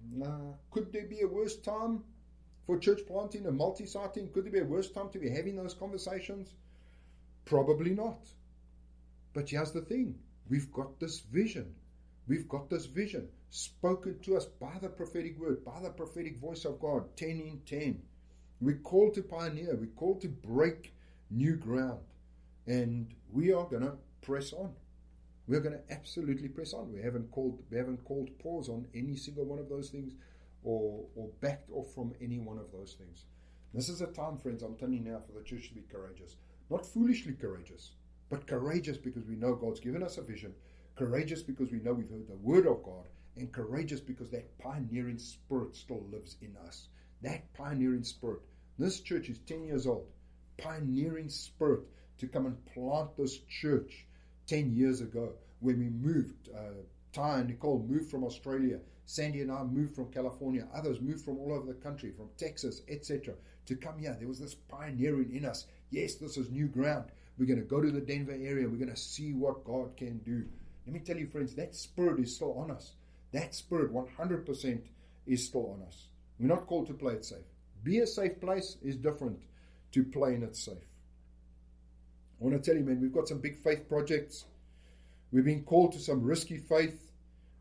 Nah. 0.10 0.54
Could 0.72 0.92
there 0.92 1.06
be 1.06 1.22
a 1.22 1.28
worse 1.28 1.58
time 1.58 2.04
for 2.66 2.78
church 2.78 3.02
planting 3.08 3.46
and 3.46 3.58
multi 3.58 3.86
siting? 3.86 4.32
Could 4.32 4.46
there 4.46 4.52
be 4.52 4.60
a 4.60 4.66
worse 4.66 4.90
time 4.90 5.10
to 5.10 5.20
be 5.20 5.30
having 5.30 5.56
those 5.56 5.74
conversations? 5.74 6.54
Probably 7.46 7.92
not. 7.92 8.30
But 9.34 9.50
here's 9.50 9.72
the 9.72 9.82
thing 9.82 10.20
we've 10.50 10.72
got 10.72 11.00
this 11.00 11.20
vision. 11.20 11.76
We've 12.28 12.48
got 12.48 12.70
this 12.70 12.86
vision 12.86 13.30
spoken 13.50 14.20
to 14.20 14.38
us 14.38 14.46
by 14.46 14.78
the 14.82 14.90
prophetic 14.90 15.40
word, 15.40 15.66
by 15.66 15.82
the 15.82 15.90
prophetic 15.90 16.40
voice 16.40 16.66
of 16.66 16.80
God, 16.80 17.16
10 17.18 17.30
in 17.30 17.62
10. 17.66 18.02
We're 18.62 18.78
called 18.78 19.16
to 19.16 19.24
pioneer, 19.24 19.76
we're 19.76 19.88
called 19.88 20.22
to 20.22 20.30
break 20.30 20.94
new 21.30 21.56
ground. 21.56 22.00
And 22.68 23.14
we 23.32 23.52
are 23.52 23.66
going 23.66 23.82
to 23.82 23.94
press 24.22 24.54
on. 24.54 24.74
We're 25.52 25.60
going 25.60 25.76
to 25.76 25.94
absolutely 25.94 26.48
press 26.48 26.72
on. 26.72 26.94
We 26.94 27.02
haven't 27.02 27.30
called 27.30 27.62
we 27.70 27.76
haven't 27.76 28.06
called 28.06 28.30
pause 28.40 28.70
on 28.70 28.88
any 28.96 29.18
single 29.18 29.44
one 29.44 29.60
of 29.60 29.68
those 29.68 29.90
things, 29.90 30.14
or 30.64 31.04
or 31.14 31.28
backed 31.42 31.70
off 31.72 31.94
from 31.94 32.14
any 32.22 32.40
one 32.40 32.58
of 32.58 32.72
those 32.72 32.94
things. 32.94 33.26
This 33.74 33.90
is 33.90 34.00
a 34.00 34.08
time, 34.08 34.38
friends. 34.38 34.64
I'm 34.64 34.78
telling 34.78 34.94
you 34.94 35.12
now, 35.12 35.20
for 35.20 35.34
the 35.34 35.44
church 35.44 35.68
to 35.68 35.76
be 35.76 35.82
courageous, 35.82 36.38
not 36.70 36.86
foolishly 36.86 37.34
courageous, 37.34 37.92
but 38.30 38.48
courageous 38.48 38.96
because 38.96 39.26
we 39.26 39.36
know 39.36 39.54
God's 39.54 39.82
given 39.82 40.04
us 40.04 40.18
a 40.18 40.22
vision. 40.22 40.54
Courageous 40.96 41.42
because 41.44 41.70
we 41.70 41.80
know 41.80 41.92
we've 41.92 42.10
heard 42.10 42.30
the 42.30 42.38
word 42.38 42.66
of 42.66 42.82
God, 42.82 43.10
and 43.36 43.52
courageous 43.52 44.00
because 44.00 44.30
that 44.30 44.58
pioneering 44.58 45.20
spirit 45.20 45.76
still 45.76 46.06
lives 46.14 46.38
in 46.42 46.56
us. 46.66 46.88
That 47.24 47.54
pioneering 47.56 48.06
spirit. 48.06 48.40
This 48.80 49.02
church 49.02 49.28
is 49.28 49.40
10 49.40 49.66
years 49.66 49.86
old. 49.86 50.08
Pioneering 50.58 51.28
spirit 51.28 51.82
to 52.20 52.28
come 52.30 52.46
and 52.46 52.66
plant 52.68 53.18
this 53.18 53.38
church 53.50 54.06
10 54.52 54.76
years 54.76 55.00
ago 55.00 55.32
when 55.62 55.80
we 55.80 55.88
moved. 55.88 56.50
Uh, 56.54 56.82
Ty 57.14 57.40
and 57.40 57.50
Nicole 57.50 57.86
moved 57.88 58.12
from 58.12 58.26
Australia. 58.26 58.80
Sandy 59.06 59.40
and 59.40 59.50
I 59.50 59.64
moved 59.64 59.96
from 59.96 60.12
California. 60.12 60.68
Others 60.76 61.00
moved 61.00 61.24
from 61.24 61.38
all 61.38 61.54
over 61.54 61.66
the 61.66 61.80
country, 61.80 62.12
from 62.12 62.28
Texas, 62.38 62.82
etc., 62.90 63.36
to 63.66 63.76
come 63.78 63.98
here. 63.98 64.14
There 64.20 64.28
was 64.28 64.42
this 64.42 64.56
pioneering 64.56 65.34
in 65.34 65.46
us. 65.46 65.68
Yes, 65.90 66.16
this 66.16 66.36
is 66.36 66.50
new 66.50 66.68
ground. 66.68 67.06
We're 67.38 67.46
going 67.46 67.62
to 67.62 67.66
go 67.66 67.80
to 67.80 67.92
the 67.92 68.02
Denver 68.02 68.34
area. 68.34 68.68
We're 68.68 68.76
going 68.76 68.90
to 68.90 68.98
see 68.98 69.32
what 69.32 69.64
God 69.64 69.96
can 69.96 70.18
do. 70.18 70.44
Let 70.86 70.94
me 70.94 71.00
tell 71.00 71.18
you, 71.18 71.28
friends, 71.28 71.56
that 71.56 71.74
spirit 71.74 72.20
is 72.20 72.36
still 72.36 72.58
on 72.58 72.72
us. 72.72 72.92
That 73.32 73.56
spirit, 73.56 73.94
100%, 73.94 74.82
is 75.28 75.46
still 75.46 75.78
on 75.78 75.88
us. 75.88 76.08
We're 76.38 76.48
not 76.48 76.68
called 76.68 76.88
to 76.88 76.94
play 76.94 77.14
it 77.14 77.24
safe. 77.24 77.46
Be 77.84 78.00
a 78.00 78.08
safe 78.08 78.42
place 78.42 78.76
is 78.82 78.98
different 78.98 79.40
to 79.94 80.04
playing 80.04 80.44
it 80.44 80.58
safe. 80.58 80.91
I 82.42 82.44
want 82.44 82.62
to 82.62 82.72
tell 82.72 82.80
you, 82.80 82.84
man, 82.84 83.00
we've 83.00 83.14
got 83.14 83.28
some 83.28 83.38
big 83.38 83.56
faith 83.56 83.88
projects. 83.88 84.46
We've 85.32 85.46
been 85.46 85.64
called 85.64 85.92
to 85.94 86.00
some 86.00 86.24
risky 86.24 86.58
faith. 86.58 87.12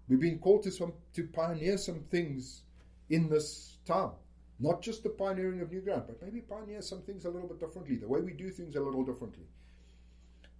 We've 0.08 0.20
been 0.20 0.38
called 0.38 0.62
to 0.62 0.70
some 0.70 0.94
to 1.12 1.24
pioneer 1.24 1.76
some 1.76 2.00
things 2.10 2.62
in 3.10 3.28
this 3.28 3.76
time. 3.84 4.12
Not 4.58 4.80
just 4.80 5.02
the 5.02 5.10
pioneering 5.10 5.60
of 5.60 5.70
new 5.70 5.82
ground, 5.82 6.04
but 6.06 6.22
maybe 6.22 6.40
pioneer 6.40 6.80
some 6.80 7.02
things 7.02 7.26
a 7.26 7.30
little 7.30 7.48
bit 7.48 7.60
differently. 7.60 7.96
The 7.96 8.08
way 8.08 8.20
we 8.20 8.32
do 8.32 8.50
things 8.50 8.74
a 8.74 8.80
little 8.80 9.04
differently. 9.04 9.44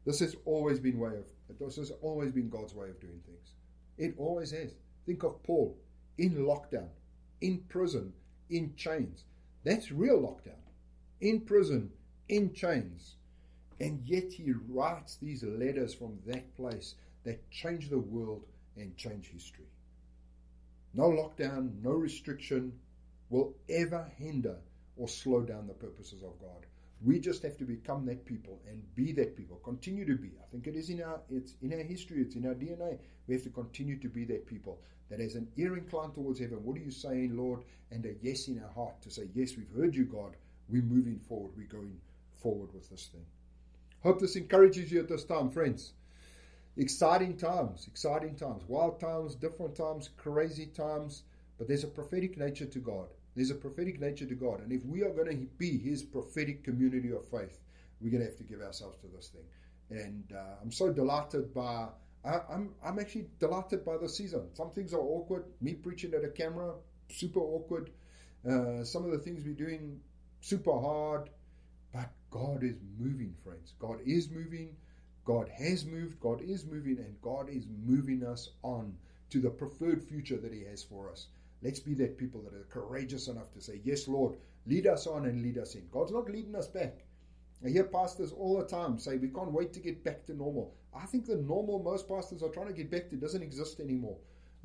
This 0.05 0.21
has 0.21 0.37
always 0.45 0.79
been 0.79 0.99
way 0.99 1.13
of 1.17 1.59
this 1.59 1.77
has 1.77 1.91
always 2.03 2.31
been 2.31 2.49
God's 2.49 2.75
way 2.75 2.91
of 2.91 3.01
doing 3.01 3.21
things. 3.27 3.55
It 3.97 4.15
always 4.19 4.51
has. 4.51 4.75
Think 5.07 5.23
of 5.23 5.43
Paul 5.43 5.77
in 6.19 6.37
lockdown, 6.37 6.89
in 7.41 7.65
prison, 7.69 8.13
in 8.51 8.75
chains. 8.77 9.25
That's 9.65 9.91
real 9.91 10.21
lockdown. 10.21 10.61
In 11.21 11.41
prison, 11.41 11.91
in 12.29 12.53
chains. 12.53 13.17
And 13.81 14.03
yet 14.05 14.33
he 14.33 14.53
writes 14.69 15.17
these 15.17 15.43
letters 15.43 15.95
from 15.95 16.19
that 16.27 16.55
place 16.57 16.95
that 17.25 17.51
change 17.51 17.89
the 17.89 17.99
world 17.99 18.45
and 18.77 18.97
change 18.97 19.29
history. 19.29 19.67
No 20.93 21.05
lockdown, 21.05 21.83
no 21.83 21.93
restriction 21.93 22.73
will 23.31 23.55
ever 23.69 24.11
hinder 24.19 24.57
or 24.97 25.09
slow 25.09 25.41
down 25.41 25.67
the 25.67 25.73
purposes 25.73 26.23
of 26.23 26.39
God. 26.41 26.67
We 27.03 27.19
just 27.19 27.43
have 27.43 27.57
to 27.57 27.65
become 27.65 28.05
that 28.07 28.27
people 28.27 28.61
and 28.69 28.83
be 28.95 29.13
that 29.13 29.35
people. 29.37 29.57
Continue 29.65 30.05
to 30.05 30.17
be. 30.17 30.33
I 30.39 30.47
think 30.51 30.67
it 30.67 30.75
is 30.75 30.91
in 30.91 31.03
our 31.03 31.21
it's 31.31 31.55
in 31.63 31.73
our 31.73 31.83
history, 31.83 32.21
it's 32.21 32.35
in 32.35 32.47
our 32.47 32.55
DNA. 32.55 32.99
We 33.27 33.35
have 33.35 33.45
to 33.45 33.51
continue 33.51 33.99
to 34.01 34.09
be 34.09 34.25
that 34.27 34.47
people 34.47 34.79
that 35.09 35.21
has 35.21 35.37
an 35.37 35.49
ear 35.57 35.79
inclined 35.79 36.15
towards 36.15 36.41
heaven. 36.41 36.63
What 36.63 36.77
are 36.77 36.85
you 36.85 36.91
saying, 36.91 37.37
Lord? 37.37 37.65
And 37.91 38.05
a 38.05 38.15
yes 38.21 38.49
in 38.49 38.63
our 38.63 38.71
heart 38.73 39.01
to 39.03 39.11
say, 39.11 39.29
Yes, 39.35 39.57
we've 39.57 39.73
heard 39.75 39.95
you, 39.95 40.05
God. 40.05 40.37
We're 40.69 40.83
moving 40.83 41.19
forward. 41.19 41.53
We're 41.57 41.67
going 41.67 41.99
forward 42.43 42.75
with 42.75 42.91
this 42.91 43.07
thing. 43.07 43.25
Hope 44.03 44.19
this 44.19 44.37
encourages 44.37 44.91
you 44.91 45.01
at 45.01 45.09
this 45.09 45.25
time, 45.25 45.51
friends. 45.51 45.93
Exciting 46.77 47.37
times, 47.37 47.87
exciting 47.87 48.35
times, 48.35 48.63
wild 48.67 48.99
times, 48.99 49.35
different 49.35 49.75
times, 49.75 50.09
crazy 50.17 50.67
times, 50.67 51.25
but 51.59 51.69
there's 51.69 51.85
a 51.85 51.89
prophetic 51.89 52.39
nature 52.39 52.65
to 52.65 52.79
God. 52.79 53.09
There's 53.37 53.51
a 53.51 53.55
prophetic 53.55 54.01
nature 54.01 54.25
to 54.25 54.35
God. 54.35 54.61
And 54.61 54.73
if 54.73 54.85
we 54.87 55.03
are 55.03 55.11
going 55.11 55.29
to 55.29 55.47
be 55.59 55.77
His 55.77 56.03
prophetic 56.03 56.65
community 56.65 57.13
of 57.13 57.29
faith, 57.29 57.59
we're 58.01 58.11
going 58.11 58.23
to 58.23 58.29
have 58.29 58.39
to 58.39 58.45
give 58.45 58.63
ourselves 58.63 58.97
to 59.03 59.07
this 59.09 59.29
thing. 59.29 59.45
And 59.91 60.33
uh, 60.35 60.55
I'm 60.63 60.73
so 60.73 60.91
delighted 60.93 61.53
by, 61.53 61.89
I, 62.25 62.35
am 62.35 62.43
I'm, 62.51 62.75
I'm 62.83 62.99
actually 62.99 63.27
delighted 63.39 63.85
by 63.85 63.99
the 63.99 64.09
season. 64.09 64.49
Some 64.55 64.71
things 64.71 64.95
are 64.95 65.01
awkward. 65.01 65.45
Me 65.61 65.75
preaching 65.75 66.15
at 66.15 66.25
a 66.25 66.29
camera, 66.29 66.73
super 67.11 67.41
awkward. 67.41 67.91
Uh, 68.49 68.83
some 68.83 69.05
of 69.05 69.11
the 69.11 69.19
things 69.19 69.45
we're 69.45 69.53
doing, 69.53 70.01
super 70.41 70.73
hard. 70.73 71.29
God 72.31 72.63
is 72.63 72.77
moving, 72.99 73.35
friends. 73.43 73.75
God 73.79 73.99
is 74.07 74.31
moving. 74.31 74.77
God 75.25 75.49
has 75.49 75.85
moved. 75.85 76.21
God 76.21 76.41
is 76.41 76.65
moving. 76.65 76.99
And 76.99 77.21
God 77.23 77.49
is 77.49 77.67
moving 77.85 78.25
us 78.25 78.51
on 78.63 78.97
to 79.31 79.41
the 79.41 79.51
preferred 79.51 80.03
future 80.03 80.37
that 80.37 80.53
He 80.53 80.65
has 80.65 80.83
for 80.83 81.11
us. 81.11 81.27
Let's 81.63 81.81
be 81.81 81.95
that 81.95 82.19
people 82.19 82.41
that 82.43 82.55
are 82.55 82.67
courageous 82.71 83.29
enough 83.29 83.53
to 83.53 83.61
say, 83.61 83.81
Yes, 83.85 84.09
Lord, 84.09 84.37
lead 84.67 84.87
us 84.87 85.07
on 85.07 85.27
and 85.27 85.43
lead 85.43 85.59
us 85.59 85.75
in. 85.75 85.89
God's 85.91 86.13
not 86.13 86.31
leading 86.31 86.55
us 86.55 86.69
back. 86.69 87.05
I 87.65 87.69
hear 87.69 87.85
pastors 87.85 88.33
all 88.33 88.57
the 88.57 88.65
time 88.65 88.99
say, 88.99 89.17
We 89.17 89.29
can't 89.29 89.53
wait 89.53 89.73
to 89.75 89.81
get 89.81 90.05
back 90.05 90.25
to 90.27 90.35
normal. 90.35 90.75
I 90.95 91.07
think 91.07 91.27
the 91.27 91.37
normal 91.37 91.83
most 91.83 92.09
pastors 92.09 92.43
are 92.43 92.49
trying 92.49 92.69
to 92.69 92.73
get 92.73 92.91
back 92.91 93.11
to 93.11 93.17
doesn't 93.17 93.43
exist 93.43 93.81
anymore. 93.81 94.17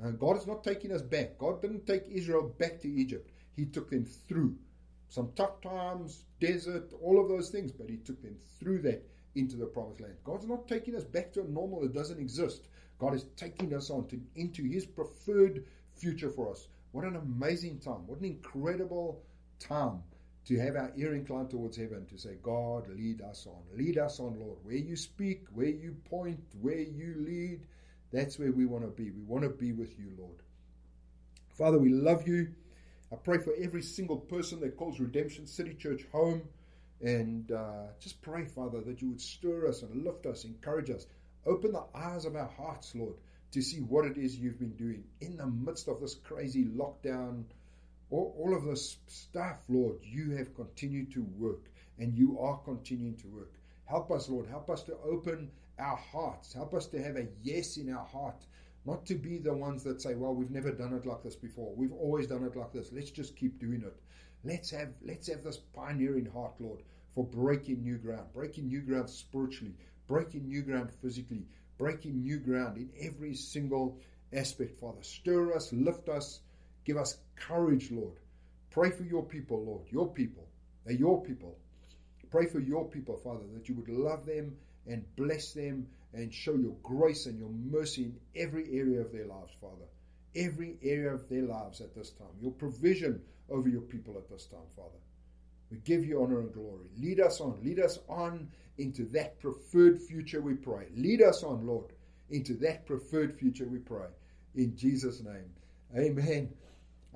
Uh, 0.03 0.11
God 0.11 0.37
is 0.37 0.47
not 0.47 0.63
taking 0.63 0.91
us 0.91 1.01
back. 1.01 1.37
God 1.37 1.61
didn't 1.61 1.87
take 1.87 2.03
Israel 2.09 2.53
back 2.59 2.79
to 2.81 2.87
Egypt, 2.87 3.31
He 3.55 3.65
took 3.65 3.89
them 3.89 4.05
through 4.05 4.55
some 5.09 5.31
tough 5.35 5.61
times, 5.61 6.25
desert, 6.39 6.91
all 7.01 7.19
of 7.19 7.29
those 7.29 7.49
things, 7.49 7.71
but 7.71 7.89
He 7.89 7.97
took 7.97 8.21
them 8.21 8.35
through 8.59 8.81
that 8.83 9.05
into 9.35 9.55
the 9.57 9.65
promised 9.65 10.01
land. 10.01 10.15
God's 10.23 10.47
not 10.47 10.67
taking 10.67 10.95
us 10.95 11.03
back 11.03 11.33
to 11.33 11.41
a 11.41 11.47
normal 11.47 11.81
that 11.81 11.93
doesn't 11.93 12.19
exist. 12.19 12.67
God 12.99 13.13
is 13.13 13.25
taking 13.35 13.73
us 13.73 13.89
on 13.89 14.07
to, 14.07 14.19
into 14.35 14.63
His 14.63 14.85
preferred 14.85 15.65
future 15.93 16.29
for 16.29 16.49
us. 16.51 16.67
What 16.91 17.05
an 17.05 17.17
amazing 17.17 17.79
time. 17.79 18.07
What 18.07 18.19
an 18.19 18.25
incredible 18.25 19.21
time 19.59 20.01
to 20.45 20.59
have 20.59 20.75
our 20.75 20.91
ear 20.95 21.15
inclined 21.15 21.49
towards 21.49 21.75
heaven 21.75 22.05
to 22.05 22.17
say, 22.17 22.37
God, 22.41 22.87
lead 22.87 23.21
us 23.21 23.47
on. 23.47 23.77
Lead 23.77 23.97
us 23.97 24.19
on, 24.19 24.39
Lord. 24.39 24.59
Where 24.63 24.75
you 24.75 24.95
speak, 24.95 25.45
where 25.53 25.67
you 25.67 25.95
point, 26.09 26.39
where 26.61 26.79
you 26.79 27.15
lead, 27.17 27.61
that's 28.13 28.37
where 28.37 28.51
we 28.51 28.65
want 28.65 28.83
to 28.83 28.89
be. 28.89 29.11
We 29.11 29.23
want 29.23 29.43
to 29.43 29.49
be 29.49 29.71
with 29.71 29.97
you, 29.99 30.11
Lord. 30.17 30.37
Father, 31.49 31.79
we 31.79 31.89
love 31.89 32.27
you. 32.27 32.49
I 33.11 33.15
pray 33.15 33.37
for 33.37 33.53
every 33.61 33.81
single 33.81 34.17
person 34.17 34.59
that 34.61 34.77
calls 34.77 34.99
Redemption 34.99 35.45
City 35.45 35.73
Church 35.73 36.05
home. 36.11 36.41
And 37.01 37.51
uh, 37.51 37.87
just 37.99 38.21
pray, 38.21 38.45
Father, 38.45 38.81
that 38.81 39.01
you 39.01 39.09
would 39.09 39.21
stir 39.21 39.67
us 39.67 39.81
and 39.81 40.03
lift 40.03 40.25
us, 40.25 40.45
encourage 40.45 40.89
us. 40.89 41.05
Open 41.45 41.71
the 41.71 41.83
eyes 41.93 42.25
of 42.25 42.35
our 42.35 42.49
hearts, 42.57 42.95
Lord, 42.95 43.15
to 43.51 43.61
see 43.61 43.81
what 43.81 44.05
it 44.05 44.17
is 44.17 44.37
you've 44.37 44.59
been 44.59 44.75
doing 44.75 45.03
in 45.21 45.37
the 45.37 45.45
midst 45.45 45.87
of 45.87 46.01
this 46.01 46.15
crazy 46.15 46.65
lockdown, 46.65 47.43
all, 48.09 48.35
all 48.39 48.55
of 48.55 48.63
this 48.63 48.97
stuff, 49.07 49.59
Lord. 49.69 49.97
You 50.01 50.31
have 50.37 50.55
continued 50.55 51.11
to 51.13 51.23
work 51.37 51.65
and 51.99 52.17
you 52.17 52.39
are 52.39 52.57
continuing 52.65 53.17
to 53.17 53.27
work. 53.27 53.53
Help 53.85 54.11
us, 54.11 54.29
Lord. 54.29 54.47
Help 54.47 54.69
us 54.69 54.81
to 54.83 54.97
open 55.05 55.51
our 55.77 55.97
hearts. 55.97 56.53
Help 56.53 56.73
us 56.73 56.87
to 56.87 57.03
have 57.03 57.17
a 57.17 57.27
yes 57.43 57.77
in 57.77 57.93
our 57.93 58.05
heart. 58.05 58.43
Not 58.85 59.05
to 59.07 59.15
be 59.15 59.39
the 59.39 59.53
ones 59.53 59.83
that 59.83 60.01
say, 60.01 60.13
well, 60.13 60.35
we've 60.35 60.51
never 60.51 60.71
done 60.71 60.93
it 60.93 61.05
like 61.05 61.23
this 61.23 61.35
before. 61.35 61.73
We've 61.75 61.93
always 61.93 62.27
done 62.27 62.43
it 62.43 62.55
like 62.55 62.71
this. 62.71 62.91
Let's 62.91 63.09
just 63.09 63.35
keep 63.35 63.59
doing 63.59 63.83
it. 63.83 63.95
Let's 64.43 64.69
have 64.69 64.89
let's 65.03 65.27
have 65.27 65.43
this 65.43 65.57
pioneering 65.57 66.27
heart, 66.27 66.53
Lord, 66.59 66.81
for 67.15 67.23
breaking 67.23 67.81
new 67.81 67.97
ground, 67.97 68.27
breaking 68.31 68.67
new 68.67 68.81
ground 68.81 69.09
spiritually, 69.09 69.73
breaking 70.07 70.47
new 70.47 70.61
ground 70.61 70.91
physically, 71.01 71.47
breaking 71.79 72.21
new 72.21 72.37
ground 72.37 72.77
in 72.77 72.91
every 73.01 73.33
single 73.33 73.97
aspect, 74.31 74.79
Father. 74.79 75.01
Stir 75.01 75.55
us, 75.55 75.73
lift 75.73 76.09
us, 76.09 76.41
give 76.83 76.97
us 76.97 77.17
courage, 77.35 77.89
Lord. 77.89 78.19
Pray 78.69 78.91
for 78.91 79.03
your 79.03 79.23
people, 79.23 79.63
Lord, 79.63 79.81
your 79.89 80.13
people. 80.13 80.47
They're 80.85 80.95
your 80.95 81.23
people. 81.23 81.57
Pray 82.29 82.45
for 82.45 82.59
your 82.59 82.85
people, 82.87 83.17
Father, 83.17 83.45
that 83.53 83.67
you 83.67 83.75
would 83.75 83.89
love 83.89 84.25
them 84.25 84.57
and 84.87 85.03
bless 85.15 85.53
them 85.53 85.87
and 86.13 86.33
show 86.33 86.55
your 86.55 86.75
grace 86.83 87.25
and 87.25 87.37
your 87.37 87.49
mercy 87.49 88.05
in 88.05 88.15
every 88.35 88.77
area 88.77 89.01
of 89.01 89.11
their 89.11 89.25
lives, 89.25 89.53
Father. 89.59 89.85
Every 90.35 90.77
area 90.83 91.13
of 91.13 91.27
their 91.29 91.43
lives 91.43 91.81
at 91.81 91.95
this 91.95 92.11
time. 92.11 92.27
Your 92.41 92.51
provision 92.51 93.21
over 93.49 93.69
your 93.69 93.81
people 93.81 94.17
at 94.17 94.29
this 94.29 94.45
time, 94.45 94.67
Father. 94.75 94.97
We 95.71 95.77
give 95.77 96.05
you 96.05 96.21
honor 96.21 96.39
and 96.39 96.53
glory. 96.53 96.89
Lead 96.97 97.19
us 97.19 97.41
on. 97.41 97.59
Lead 97.63 97.79
us 97.79 97.99
on 98.07 98.49
into 98.77 99.05
that 99.05 99.39
preferred 99.39 100.01
future, 100.01 100.41
we 100.41 100.53
pray. 100.53 100.87
Lead 100.95 101.21
us 101.21 101.43
on, 101.43 101.65
Lord, 101.65 101.93
into 102.29 102.55
that 102.55 102.85
preferred 102.85 103.37
future, 103.37 103.67
we 103.67 103.79
pray. 103.79 104.07
In 104.55 104.75
Jesus' 104.75 105.21
name. 105.21 105.51
Amen. 105.97 106.49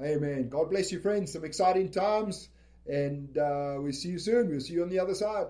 Amen. 0.02 0.50
God 0.50 0.70
bless 0.70 0.92
you, 0.92 1.00
friends. 1.00 1.34
Some 1.34 1.44
exciting 1.44 1.92
times. 1.92 2.48
And 2.88 3.38
uh, 3.38 3.76
we'll 3.78 3.92
see 3.92 4.10
you 4.10 4.20
soon. 4.20 4.50
We'll 4.50 4.62
see 4.62 4.74
you 4.74 4.84
on 4.84 4.90
the 4.90 5.00
other 5.00 5.14
side. 5.14 5.48